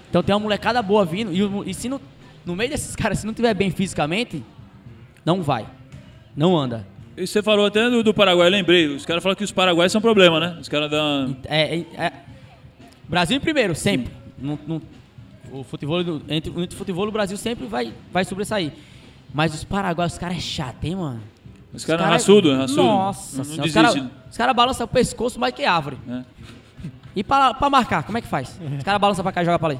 [0.10, 1.34] Então tem uma molecada boa vindo.
[1.34, 2.00] E, e se no,
[2.46, 4.42] no meio desses caras, se não tiver bem fisicamente,
[5.26, 5.68] não vai.
[6.38, 6.86] Não anda.
[7.18, 8.88] E você falou até do, do Paraguai, lembrei.
[8.88, 10.58] Os caras falam que os paraguaios são problema, né?
[10.62, 11.28] Os caras da.
[11.46, 12.14] É, é- é-
[13.10, 14.14] Brasil em primeiro, sempre.
[14.38, 14.82] Não- não-
[15.52, 18.72] o futebol, entre, entre o futebol, o Brasil sempre vai, vai sobressair.
[19.34, 21.22] Mas os paraguaios, os caras é chato, hein, mano?
[21.74, 22.60] Os caras é raçudo, né?
[22.62, 22.84] Raçudo.
[22.84, 24.00] Nossa Não senhora, os desiste.
[24.00, 25.98] caras cara balançam o pescoço mais que árvore.
[26.08, 26.24] É.
[27.16, 28.60] E pra, pra marcar, como é que faz?
[28.78, 29.76] Os caras balançam pra cá e jogam pra lá.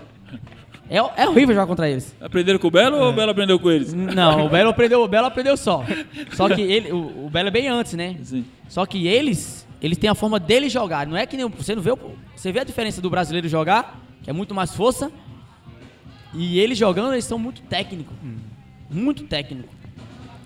[0.90, 2.16] É, é horrível jogar contra eles.
[2.22, 3.94] Aprenderam com o Belo ou o Belo aprendeu com eles?
[3.94, 5.84] Não, o Belo aprendeu, o Belo aprendeu só.
[6.34, 8.16] Só que ele, o, o Belo é bem antes, né?
[8.24, 8.46] Sim.
[8.70, 11.06] Só que eles, eles têm a forma deles jogar.
[11.06, 11.92] Não é que nem você não vê,
[12.36, 15.12] você vê a diferença do brasileiro jogar, que é muito mais força,
[16.34, 18.16] e eles jogando, eles são muito técnicos.
[18.90, 19.70] Muito técnicos.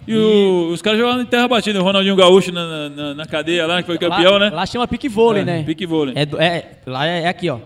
[0.08, 3.68] E o- os caras jogavam em terra batida, o Ronaldinho Gaúcho na, na, na cadeia
[3.68, 4.50] lá, que foi campeão, lá, né?
[4.50, 5.64] Lá chama pique vôlei, É, né?
[5.64, 6.16] pique vôlei.
[6.18, 7.60] É, é- lá é, é aqui, ó.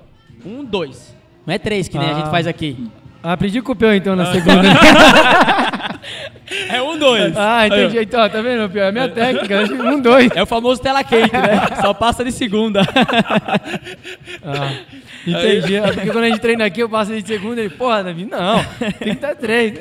[0.45, 1.14] Um, dois.
[1.45, 2.15] Não é três, que nem a Ah.
[2.15, 2.89] gente faz aqui.
[3.23, 4.61] Ah, aprendi com o Peu então na segunda.
[6.69, 7.35] É um, dois.
[7.35, 7.99] ah, entendi.
[7.99, 8.83] Então, tá vendo, Peu?
[8.83, 9.63] É a minha técnica.
[9.73, 10.29] Um, dois.
[10.35, 11.67] É o famoso tela quente, né?
[11.81, 12.81] Só passa de segunda.
[14.43, 14.71] Ah,
[15.25, 15.75] entendi.
[15.75, 18.63] É Porque quando a gente treina aqui, eu passo de segunda e, porra, Davi, não,
[18.79, 19.73] tem que estar três.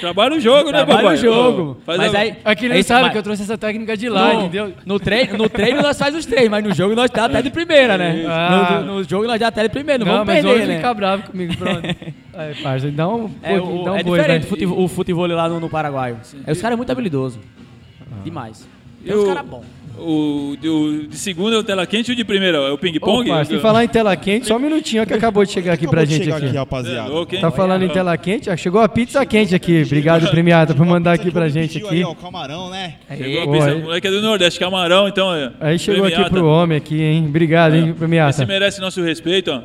[0.00, 1.14] Trabalha o jogo, né, Trabalha papai?
[1.14, 1.80] o jogo.
[1.86, 3.96] Faz Mas a- aí, Aqui é não isso, sabe mas- que eu trouxe essa técnica
[3.96, 4.72] de lá, no, entendeu?
[4.84, 7.50] No treino, no treino nós faz os três, mas no jogo nós dá até de
[7.50, 8.24] primeira, né?
[8.28, 8.80] Ah.
[8.84, 10.76] No, no jogo nós dá até de primeira, não, Não, vamos mas perder, hoje né?
[10.76, 11.82] fica bravo comigo, pronto.
[12.36, 14.46] Aí, parça, dá um É, pouquinho, o- dá um é boi, diferente vai.
[14.46, 16.16] o futebol, o futebol lá no, no Paraguai.
[16.46, 17.38] É, os caras é muito habilidosos.
[18.24, 18.66] Demais.
[19.04, 19.64] Tem uns o- caras bons.
[19.96, 23.28] O, o de segunda é o tela quente e o de primeira é o ping-pong?
[23.28, 26.00] parça, e falar em tela quente, só um minutinho que acabou de chegar aqui Acabou
[26.00, 26.46] pra gente chegar aqui.
[26.46, 27.08] aqui, É, rapaziada.
[27.08, 27.40] louco, hein?
[27.40, 29.82] Tá falando em tela quente, ó, chegou a pizza quente aqui.
[29.86, 31.86] Obrigado, premiada, por mandar aqui pra gente aqui.
[31.94, 32.94] Aí, ó, o camarão, né?
[33.16, 33.66] Chegou a pizza.
[33.70, 35.32] aí- O moleque é do Nordeste, camarão, então.
[35.32, 36.34] é, Aí chegou aqui premiata.
[36.34, 37.26] pro homem aqui, hein?
[37.28, 38.46] Obrigado, hein, Esse premiata.
[38.46, 39.62] merece nosso respeito, ó.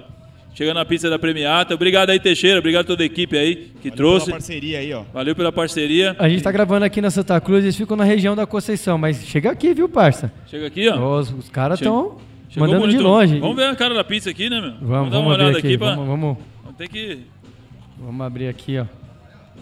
[0.54, 1.74] Chegando a pizza da Premiata.
[1.74, 2.60] Obrigado aí, Teixeira.
[2.60, 4.26] Obrigado a toda a equipe aí que Valeu trouxe.
[4.26, 5.04] pela parceria aí, ó.
[5.14, 6.16] Valeu pela parceria.
[6.20, 9.24] A gente tá gravando aqui na Santa Cruz, eles ficam na região da Conceição, mas
[9.26, 10.32] chega aqui, viu, parça?
[10.48, 11.18] Chega aqui, ó.
[11.20, 12.18] Os, os caras estão
[12.58, 13.40] mandando de longe.
[13.40, 14.74] Vamos ver a cara da pizza aqui, né, meu?
[14.82, 15.78] Vamos, dar uma vamos olhada abrir aqui.
[15.78, 17.20] pra- Vamos, vamos, Vamos ter que.
[17.98, 18.86] vamos abrir aqui, ó.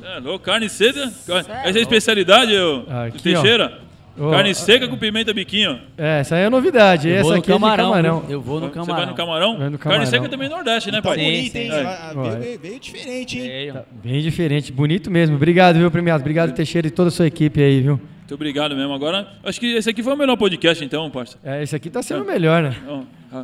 [0.04, 1.02] É, louco, carne seca.
[1.02, 3.80] Essa é a especialidade, ô, Aqui, Teixeira.
[4.20, 5.80] Ô, carne seca com pimenta biquinho.
[5.98, 7.08] É, essa aí é novidade.
[7.10, 7.86] Eu Essa vou no aqui é de camarão.
[7.90, 8.20] camarão.
[8.22, 8.32] viu?
[8.32, 8.96] Eu vou no Você camarão.
[8.96, 9.58] vai no camarão?
[9.58, 10.06] Vai no Carne camarão.
[10.06, 11.18] seca também é Nordeste, né, Tá pai?
[11.18, 11.72] bonito, hein?
[11.72, 11.82] É.
[11.86, 12.14] Ah.
[12.40, 13.50] Veio, veio diferente, hein?
[13.70, 13.82] É, ó.
[14.04, 15.36] Bem diferente, bonito mesmo.
[15.36, 16.22] Obrigado, viu, premiado?
[16.22, 18.00] Obrigado, Teixeira e toda a sua equipe aí, viu?
[18.20, 18.94] Muito obrigado mesmo.
[18.94, 21.38] Agora, acho que esse aqui foi o melhor podcast, então, parça.
[21.44, 22.76] É, esse aqui tá sendo melhor, né?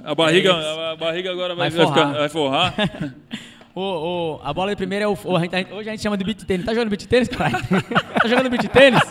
[0.06, 2.18] A, barriga, É a, barriga agora vai, Vai vai, ficar, forrar.
[2.20, 2.74] vai forrar.
[3.76, 5.18] O, o- a bola de primeira é o.
[5.24, 6.66] o- a gente- hoje a gente chama de beat tênis.
[6.66, 7.52] Tá jogando beat tênis, cara?
[8.22, 9.02] tá jogando beat tênis?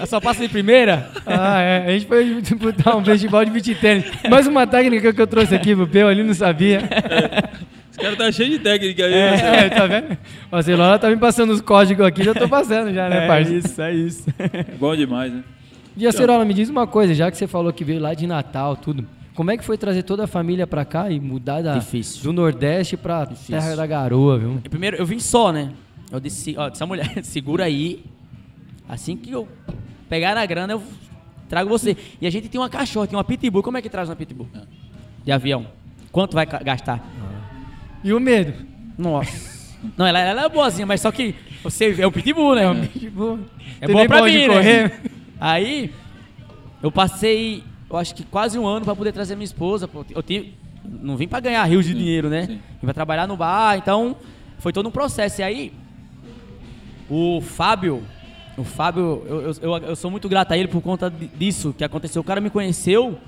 [0.00, 1.10] Eu só passa de primeira?
[1.26, 1.86] Ah, é.
[1.88, 4.04] A gente foi disputar um festival de beat tênis.
[4.30, 6.78] Mais uma técnica que eu trouxe aqui pro Peu, ali não sabia.
[7.90, 9.10] Esse cara tá cheio de técnica aí.
[9.10, 9.66] né?
[9.66, 10.16] É, tá vendo?
[10.62, 13.52] Sei lá, tá me passando os códigos aqui, já tô passando já, né, parça?
[13.52, 14.24] isso, é isso.
[14.78, 15.42] Bom demais, né?
[15.96, 18.24] E a Cerola, me diz uma coisa, já que você falou que veio lá de
[18.26, 19.04] Natal, tudo.
[19.38, 22.24] Como é que foi trazer toda a família pra cá e mudar da, Difícil.
[22.24, 23.54] do Nordeste pra Difícil.
[23.56, 24.60] Terra da Garoa, viu?
[24.64, 25.70] E primeiro, eu vim só, né?
[26.10, 28.04] Eu disse, ó, disse a mulher, segura aí.
[28.88, 29.46] Assim que eu
[30.08, 30.82] pegar a grana, eu
[31.48, 31.96] trago você.
[32.20, 33.62] E a gente tem uma cachorra, tem uma pitbull.
[33.62, 34.48] Como é que traz uma pitbull?
[35.24, 35.68] De avião.
[36.10, 37.08] Quanto vai gastar?
[38.02, 38.54] E o medo?
[38.98, 39.78] Nossa.
[39.96, 42.62] Não, ela, ela é boazinha, mas só que você é o pitbull, né?
[42.64, 44.88] É tem bom nem pra onde mim, correr.
[44.88, 45.00] né?
[45.38, 45.92] Aí,
[46.82, 49.88] eu passei, eu acho que quase um ano pra poder trazer minha esposa.
[50.10, 52.46] Eu tive, não vim pra ganhar rios de dinheiro, né?
[52.46, 52.54] sim.
[52.80, 54.16] Vim pra trabalhar no bar, então
[54.58, 55.40] foi todo um processo.
[55.40, 55.72] E aí,
[57.08, 58.02] o Fábio,
[58.56, 61.74] o Fábio, eu, eu, eu, eu sou muito grato a ele por conta di- disso
[61.76, 62.20] que aconteceu.
[62.20, 63.18] O cara me conheceu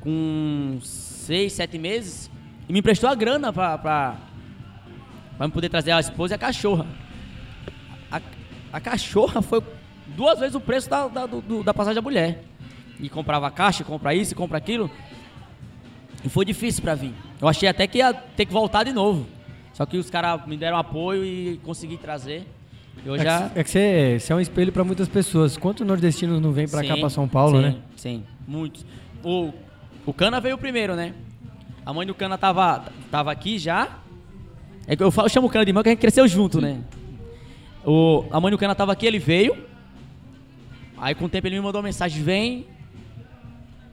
[0.00, 2.30] com seis, sete meses
[2.68, 4.16] e me emprestou a grana pra, pra
[5.40, 6.86] me poder trazer a esposa e a cachorra.
[8.10, 8.20] A,
[8.74, 9.62] a cachorra foi
[10.16, 12.44] duas vezes o preço da, da, do- da passagem da mulher.
[13.00, 14.90] E comprava caixa, compra isso, compra aquilo.
[16.24, 17.14] E foi difícil pra vir.
[17.40, 19.26] Eu achei até que ia ter que voltar de novo.
[19.72, 22.44] Só que os caras me deram apoio e consegui trazer.
[23.06, 23.48] Eu É já.
[23.50, 25.56] que, é que você, você é um espelho para muitas pessoas.
[25.56, 27.76] Quantos nordestinos não vêm para cá, para São Paulo, sim, né?
[27.96, 28.84] Sim, muitos.
[29.22, 29.52] O,
[30.04, 31.14] o Cana veio primeiro, né?
[31.86, 33.98] A mãe do Cana tava, tava aqui já.
[34.88, 36.80] É eu, falo, eu chamo o Cana de irmão que a gente cresceu junto, né?
[37.86, 39.56] O, a mãe do Cana tava aqui, ele veio.
[40.96, 42.66] Aí com o tempo ele me mandou uma mensagem, vem.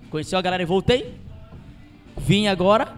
[0.09, 1.15] Conheceu a galera e voltei.
[2.17, 2.93] Vim agora.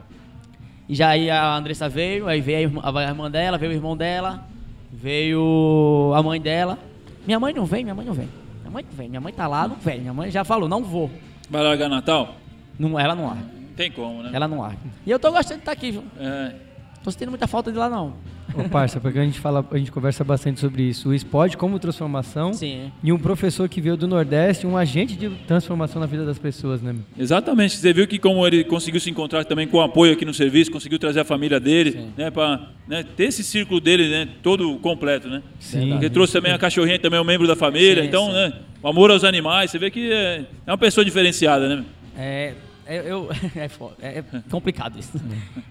[0.88, 3.76] E já aí a Andressa veio, aí veio a irmã, a irmã dela, veio o
[3.76, 4.46] irmão dela,
[4.92, 6.78] veio a mãe dela.
[7.26, 8.30] Minha mãe não vem, minha mãe não vem.
[8.62, 10.00] Minha mãe não vem, minha mãe tá lá, não vem.
[10.00, 11.12] Minha mãe já falou, não vou.
[11.50, 12.36] Vai largar Natal?
[12.80, 13.44] Não, ela não larga.
[13.44, 14.32] Não tem como, né?
[14.34, 14.80] Ela não larga.
[15.06, 16.04] E eu tô gostando de estar aqui, viu?
[16.20, 16.67] É.
[17.08, 18.16] Tô sentindo muita falta de lá, não.
[18.54, 21.08] Ô, parça, porque a gente fala, a gente conversa bastante sobre isso.
[21.08, 22.92] O esporte como transformação Sim.
[23.02, 26.82] e um professor que veio do Nordeste, um agente de transformação na vida das pessoas,
[26.82, 26.94] né?
[27.18, 27.78] Exatamente.
[27.78, 31.00] Você viu que como ele conseguiu se encontrar também com apoio aqui no serviço, conseguiu
[31.00, 35.42] trazer a família dele, né, para né, ter esse círculo dele, né, todo completo, né?
[35.62, 35.92] Sim.
[35.92, 38.34] Porque trouxe também a cachorrinha, também é um membro da família, Sim, então, sim.
[38.34, 38.54] né,
[38.84, 41.86] o amor aos animais, você vê que é, é uma pessoa diferenciada, né?
[42.18, 42.54] É.
[42.88, 43.30] é- Eu,
[44.02, 45.20] é, é, é complicado isso.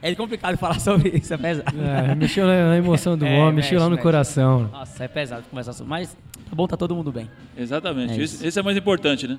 [0.03, 1.75] É complicado falar sobre isso, é pesado.
[1.81, 4.03] É, mexeu na, na emoção do É, homem, mexeu lá mexe, no mexe.
[4.03, 4.69] coração.
[4.73, 5.91] Nossa, é pesado conversar sobre.
[5.91, 6.11] Mas
[6.49, 7.29] tá bom, tá todo mundo bem.
[7.57, 8.13] Exatamente.
[8.13, 8.47] É Esse, isso.
[8.47, 9.39] esse é mais importante, né?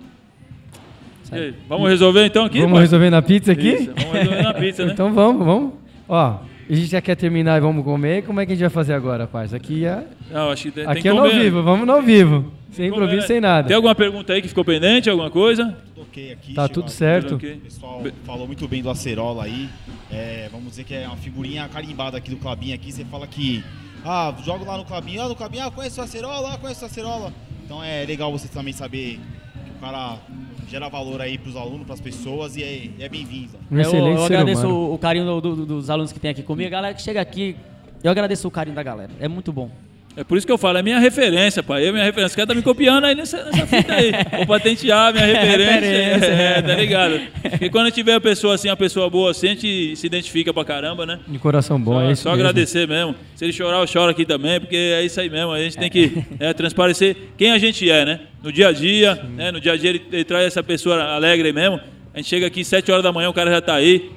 [1.31, 2.59] Aí, vamos resolver então aqui?
[2.61, 2.81] vamos pai?
[2.83, 3.69] resolver na pizza aqui?
[3.73, 4.91] Isso, vamos resolver na pizza, né?
[4.93, 5.73] Então vamos, vamos.
[6.07, 6.37] Ó,
[6.69, 8.23] a gente já quer terminar e vamos comer.
[8.23, 9.55] Como é que a gente vai fazer agora, parça?
[9.55, 11.93] Aqui é, Não, acho que tem, tem aqui que é no comer, vivo, vamos no
[11.93, 12.51] ao vivo.
[12.71, 13.27] Sem improviso, né?
[13.27, 13.67] sem nada.
[13.67, 15.75] Tem alguma pergunta aí que ficou pendente, alguma coisa?
[15.95, 16.53] Tudo ok aqui.
[16.53, 17.35] Tá tudo a- certo.
[17.35, 19.69] O pessoal falou muito bem do Acerola aí.
[20.11, 22.91] É, vamos dizer que é uma figurinha carimbada aqui do Clabinho aqui.
[22.91, 23.63] Você fala que.
[24.05, 25.21] Ah, jogo lá no Clabinho.
[25.21, 27.33] Ah, no Clabinho, ah, conheço o Acerola, ah, conheço o Acerola.
[27.65, 29.19] Então é legal você também saber
[29.65, 30.17] que o cara
[30.69, 33.51] gera valor aí pros alunos, pras pessoas e é, é bem-vindo.
[33.71, 36.43] Um eu excelente eu agradeço o, o carinho do- do- dos alunos que tem aqui
[36.43, 36.67] comigo.
[36.67, 37.55] A galera que chega aqui,
[38.03, 39.11] eu agradeço o carinho da galera.
[39.19, 39.69] É muito bom.
[40.17, 41.87] É por isso que eu falo, é minha referência, pai.
[41.87, 42.31] Eu, minha referência.
[42.31, 44.11] Os caras tá me copiando aí nessa, nessa fita aí.
[44.37, 45.73] Vou patentear minha referência.
[45.75, 46.25] Referência.
[46.25, 47.21] É, tá ligado?
[47.43, 50.65] Porque quando tiver a pessoa assim, uma pessoa boa assim, a gente se identifica pra
[50.65, 51.19] caramba, né?
[51.27, 52.41] De coração bom, Só, é isso só mesmo.
[52.41, 53.13] agradecer mesmo.
[53.35, 55.51] Se ele chorar, eu choro aqui também, porque é isso aí mesmo.
[55.51, 58.19] A gente tem que é, transparecer quem a gente é, né?
[58.41, 59.51] No dia a dia, né?
[59.51, 61.79] No dia a dia ele, ele traz essa pessoa alegre mesmo.
[62.11, 64.09] A gente chega aqui 7 horas da manhã, o cara já tá aí.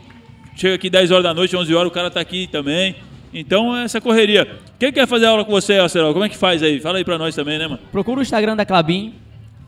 [0.56, 2.96] Chega aqui 10 horas da noite, 11 horas, o cara tá aqui também.
[3.32, 4.58] Então, é essa correria.
[4.78, 6.12] Quem quer fazer aula com você, Acerol?
[6.12, 6.80] Como é que faz aí?
[6.80, 7.78] Fala aí pra nós também, né, mano?
[7.92, 9.14] Procura o Instagram da Clabin.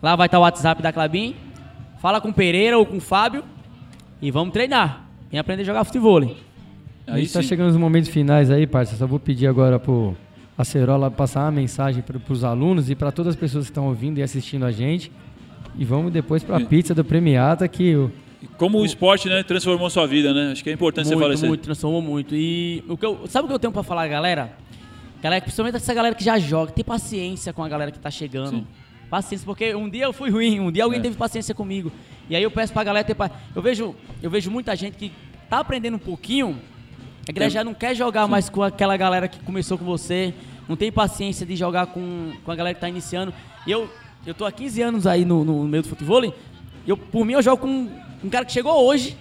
[0.02, 1.36] Lá vai estar o WhatsApp da Clabin.
[2.00, 3.44] Fala com o Pereira ou com o Fábio.
[4.20, 5.04] E vamos treinar.
[5.30, 6.20] Vem aprender a jogar futebol.
[7.06, 8.96] A gente tá chegando nos momentos finais aí, parça.
[8.96, 10.16] Só vou pedir agora pro
[10.58, 14.18] Acerola passar uma mensagem para os alunos e para todas as pessoas que estão ouvindo
[14.18, 15.10] e assistindo a gente.
[15.78, 18.10] E vamos depois para a E- pizza do Premiata, que o,
[18.56, 20.52] Como o esporte, né, transformou sua vida, né?
[20.52, 22.34] Acho que é importante você falar Muito, isso muito, transformou muito.
[22.34, 24.52] E o que eu, sabe o que eu tenho pra falar, galera?
[25.22, 28.50] Galera, principalmente essa galera que já joga, tem paciência com a galera que tá chegando.
[28.50, 28.66] Sim.
[29.08, 31.02] Paciência, porque um dia eu fui ruim, um dia alguém É.
[31.02, 31.92] teve paciência comigo.
[32.28, 33.30] E aí eu peço pra galera ter pa...
[33.54, 35.12] eu vejo Eu vejo muita gente que
[35.50, 36.58] tá aprendendo um pouquinho,
[37.28, 40.32] a galera Tem- já não quer jogar mais com aquela galera que começou com você,
[40.68, 43.32] não tem paciência de jogar com, com a galera que tá iniciando.
[43.66, 43.88] E eu,
[44.26, 46.32] eu tô há 15 anos aí no, no meio do futebol, e
[46.86, 47.90] eu, por mim eu jogo com
[48.24, 49.16] um cara que chegou hoje,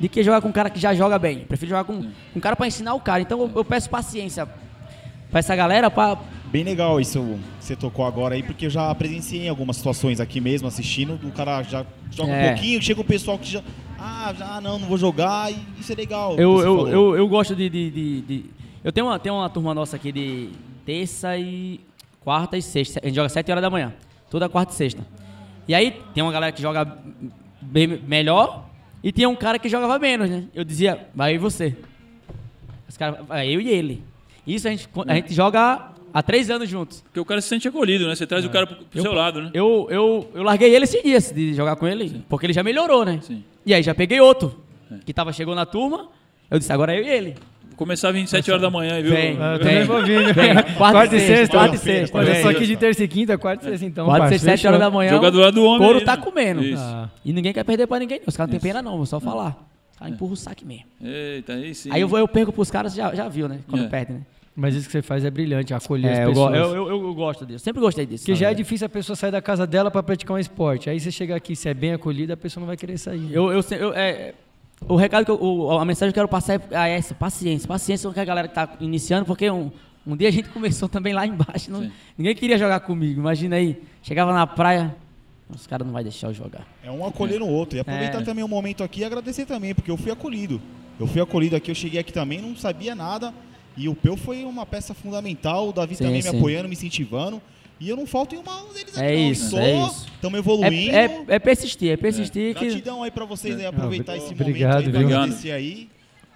[0.00, 1.40] de que jogar com um cara que já joga bem.
[1.40, 3.22] Eu prefiro jogar com, com um cara pra ensinar o cara.
[3.22, 4.46] Então eu, eu peço paciência
[5.30, 6.18] pra essa galera pra.
[6.46, 7.20] Bem legal isso
[7.58, 11.32] que você tocou agora aí, porque eu já presenciei algumas situações aqui mesmo, assistindo, o
[11.32, 12.44] cara já joga É.
[12.44, 13.62] um pouquinho, chega o pessoal que já.
[13.98, 16.36] Ah, já não, não vou jogar, e isso é legal.
[16.38, 17.68] Eu, eu, eu, eu gosto de.
[17.68, 18.44] de, de- de-
[18.84, 20.50] Eu tenho uma, tenho uma turma nossa aqui de
[20.84, 21.80] terça e.
[22.22, 23.00] quarta e sexta.
[23.02, 23.92] A gente joga 7 horas da manhã.
[24.30, 25.02] Toda quarta e sexta.
[25.66, 26.96] E aí tem uma galera que joga
[27.66, 28.68] bem melhor
[29.02, 30.44] e tinha um cara que jogava menos, né?
[30.54, 31.76] Eu dizia, vai eu e você.
[32.88, 34.02] Os caras, vai eu e ele.
[34.46, 37.02] Isso a gente, a gente joga há três anos juntos.
[37.02, 38.14] Porque o cara se sente acolhido, né?
[38.14, 39.50] Você traz o cara pro, pro seu lado, né?
[39.52, 43.04] Eu, eu, eu larguei ele esses dias de jogar com ele, porque ele já melhorou,
[43.04, 43.20] né?
[43.22, 43.44] Sim.
[43.64, 44.58] E aí já peguei outro,
[45.04, 46.08] que tava, chegou na turma,
[46.50, 47.34] eu disse, agora é eu e ele.
[47.76, 49.10] Começar às 27 horas da manhã, viu?
[49.12, 49.36] Vem.
[49.40, 49.68] Ah, eu Vem.
[49.68, 50.34] também vou vir.
[50.34, 50.54] Vem.
[50.76, 51.56] Quarta e sexta.
[51.58, 52.18] Quarta e sexta.
[52.18, 54.38] Olha só aqui de terça e quinta, quarta e sexta então, Quatro, parça.
[54.38, 55.10] seis, sete horas da manhã.
[55.10, 56.22] Jogar do homem couro aí, tá né?
[56.22, 56.62] comendo.
[56.78, 57.10] Ah.
[57.24, 58.18] E ninguém quer perder pra ninguém.
[58.18, 58.24] não.
[58.28, 59.56] Os caras não tem pena não, vou só falar.
[59.92, 60.84] Os caras empurram o saque mesmo.
[61.02, 61.90] Eita, aí sim.
[61.92, 63.60] Aí eu, vou, eu perco pros caras, já, já viu, né?
[63.68, 63.88] Quando É.
[63.88, 64.20] perde, né?
[64.58, 66.56] Mas isso que você faz é brilhante, acolher as É, eu, go- pessoas.
[66.74, 67.62] eu, eu, eu gosto disso.
[67.62, 68.24] Sempre gostei disso.
[68.24, 70.88] Porque já é difícil a pessoa sair da casa dela para praticar um esporte.
[70.88, 73.28] Aí você chega aqui, se é bem acolhida, a pessoa não vai querer sair.
[73.30, 74.32] Eu, eu, se- eu- é,
[74.88, 77.66] o recado que eu, o- a mensagem que eu quero passar é essa, paciência.
[77.66, 79.70] Paciência com a galera que tá iniciando, porque um,
[80.08, 81.68] Um dia a gente começou também lá embaixo.
[81.70, 83.20] não- ninguém queria jogar comigo.
[83.20, 83.82] Imagina aí.
[84.02, 84.94] Chegava na praia,
[85.48, 86.64] os caras não vai deixar eu jogar.
[86.84, 87.76] É um acolher no outro.
[87.76, 88.24] E aproveitar É.
[88.24, 90.60] também o momento aqui e agradecer também, porque eu fui acolhido.
[91.00, 93.34] Eu fui acolhido aqui, eu cheguei aqui também, não sabia nada.
[93.76, 96.30] E o Peu foi uma peça fundamental, o Davi Sim, também sim.
[96.30, 97.42] me apoiando, me incentivando.
[97.78, 99.30] E eu não falto em uma deles É aqui, não.
[99.32, 100.06] isso, Sou, é isso.
[100.14, 100.96] Estamos É, evoluindo.
[100.96, 102.64] é- é persistir, é persistir que.
[102.66, 105.88] Gratidão aí pra vocês aí, aproveitar esse Obrigado, momento aí agradecer aí.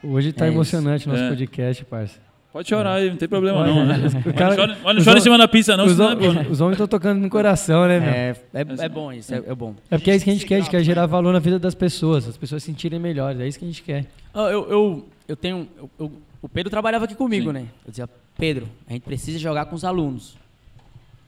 [0.02, 1.28] Hoje tá É emocionante o nosso É.
[1.30, 2.18] podcast, parça.
[2.52, 3.94] Pode chorar aí, não tem problema Olha, não, né?
[4.26, 5.92] o Mas cara- não chora, mas não os chora em cima da pizza não, os,
[5.92, 6.46] senão é bom, né?
[6.50, 8.08] os- homens estão tocando no coração, né, meu?
[8.10, 9.74] É, é, é bom isso, é, é bom.
[9.90, 11.58] É porque é isso que a gente quer, a gente quer gerar valor na vida
[11.60, 14.06] das pessoas, as pessoas se sentirem melhores, é isso que a gente quer.
[14.34, 15.68] Ah, Eu, eu, eu tenho.
[15.78, 16.12] eu- eu-
[16.42, 17.52] o Pedro trabalhava aqui comigo, Sim.
[17.52, 17.66] né?
[17.86, 20.36] Eu dizia, Pedro, a gente precisa jogar com os alunos.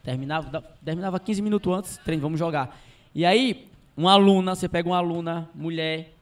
[0.02, 2.76] Terminava, terminava 15 minutos antes, treino, vamos jogar.
[3.14, 6.12] E aí, uma aluna, você pega uma aluna, mulher,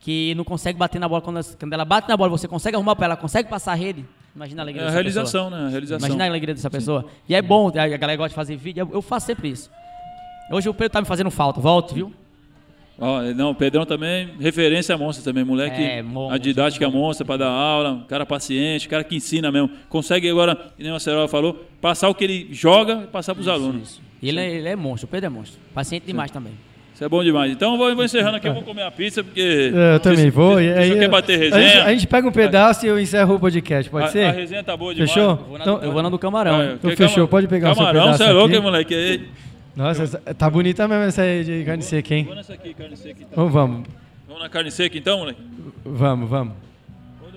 [0.00, 1.20] que não consegue bater na bola.
[1.20, 3.74] Quando, ela- quando ela bate na bola, você consegue arrumar pra ela, consegue passar a
[3.74, 4.04] rede.
[4.34, 5.22] Imagina a alegria É a dessa pessoa.
[5.24, 5.66] realização, né?
[5.66, 5.98] A realização.
[6.06, 7.06] Imagina a alegria dessa pessoa.
[7.28, 9.70] E é bom, a galera gosta de fazer vídeo, eu- eu faço sempre isso.
[10.50, 12.12] Hoje o Pedro tá me fazendo falta, volto, viu?
[12.98, 15.82] Ó, não, o Pedrão também, referência monstra também, moleque.
[15.82, 19.70] É, a didática é monstra para dar aula, cara paciente, cara que ensina mesmo.
[19.88, 23.42] Consegue agora, que nem o Acerola falou, passar o que ele joga e passar para
[23.42, 24.00] os alunos.
[24.22, 25.60] E Ele, é- ele é monstro, o Pedro é monstro.
[25.74, 26.52] Paciente demais também.
[26.94, 27.52] Isso é bom demais.
[27.52, 29.70] Então eu vou, vou encerrando aqui, eu vou comer a pizza, porque.
[29.74, 30.54] É, Eu também vou.
[30.54, 31.84] Você aí, quer bater a gente, resenha?
[31.84, 34.24] a gente pega um pedaço e eu encerro o podcast, pode a, ser?
[34.24, 35.12] a resenha tá boa demais.
[35.12, 35.30] Fechou?
[35.32, 36.58] Eu vou na, Então- eu vou na do camarão.
[36.58, 36.72] Ah?
[36.72, 39.28] Então fechou, cama- pode pegar o seu Camarão, pedaço você é louco, hein, moleque?
[39.76, 42.24] Nossa, essa- tá bonita mesmo essa aí de carne seca, hein?
[42.24, 43.28] Vou nessa aqui, carne seca então.
[43.30, 43.86] Então vamos,
[44.26, 45.40] Vamos na carne seca então, moleque?
[45.84, 46.54] vamos, vamos.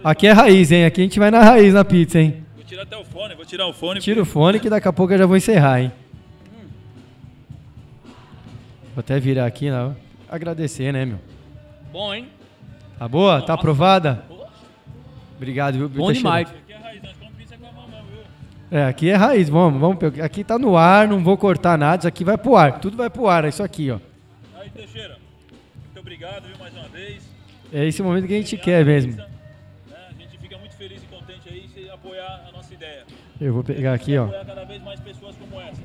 [0.04, 0.86] Aqui é raiz, hein?
[0.86, 2.44] Aqui a gente vai na raiz na pizza, hein?
[2.56, 4.00] Vou tirar até o fone, vou tirar o fone.
[4.00, 5.92] Tira o fone que daqui a pouco eu já vou encerrar, hein?
[8.96, 9.96] Vou até virar aqui, não.
[10.30, 11.20] Agradecer, né, meu?
[11.92, 12.28] Bom, hein?
[12.98, 13.42] Tá boa?
[13.42, 14.24] Tá aprovada?
[15.38, 15.90] Obrigado, viu?
[15.90, 16.48] Bom demais.
[16.50, 16.69] Aqui
[18.72, 20.20] É, aqui é raiz, vamos, vamos.
[20.20, 23.10] Aqui tá no ar, não vou cortar nada, isso aqui vai pro ar, tudo vai
[23.10, 24.00] pro ar, é isso aqui, ó.
[24.56, 25.18] Aí, Teixeira,
[25.86, 27.24] muito obrigado, viu, mais uma vez.
[27.74, 29.14] É esse momento que a gente quer mesmo.
[29.14, 29.26] Né?
[30.10, 33.06] A gente fica muito feliz e contente aí se apoiar a nossa ideia.
[33.42, 34.26] Eu vou pegar aqui, ó.
[34.26, 35.82] Apoiar cada vez mais pessoas como essa.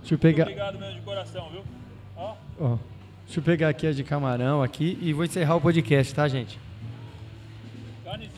[0.00, 1.62] Deixa eu pegar, Obrigado mesmo de coração, viu?
[2.16, 2.78] Ó, ó.
[3.24, 6.58] Deixa eu pegar aqui a de camarão aqui e vou encerrar o podcast, tá, gente?
[8.08, 8.30] carne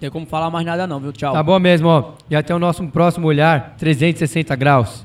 [0.00, 1.12] Tem como falar mais nada não, viu?
[1.12, 1.32] Tchau.
[1.32, 2.12] Tá bom mesmo, ó.
[2.30, 5.04] E até o nosso próximo olhar 360 graus.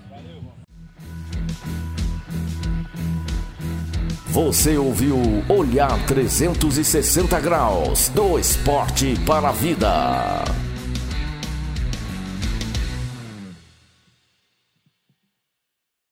[4.33, 5.15] Você ouviu
[5.47, 10.43] Olhar 360 Graus do Esporte para a Vida.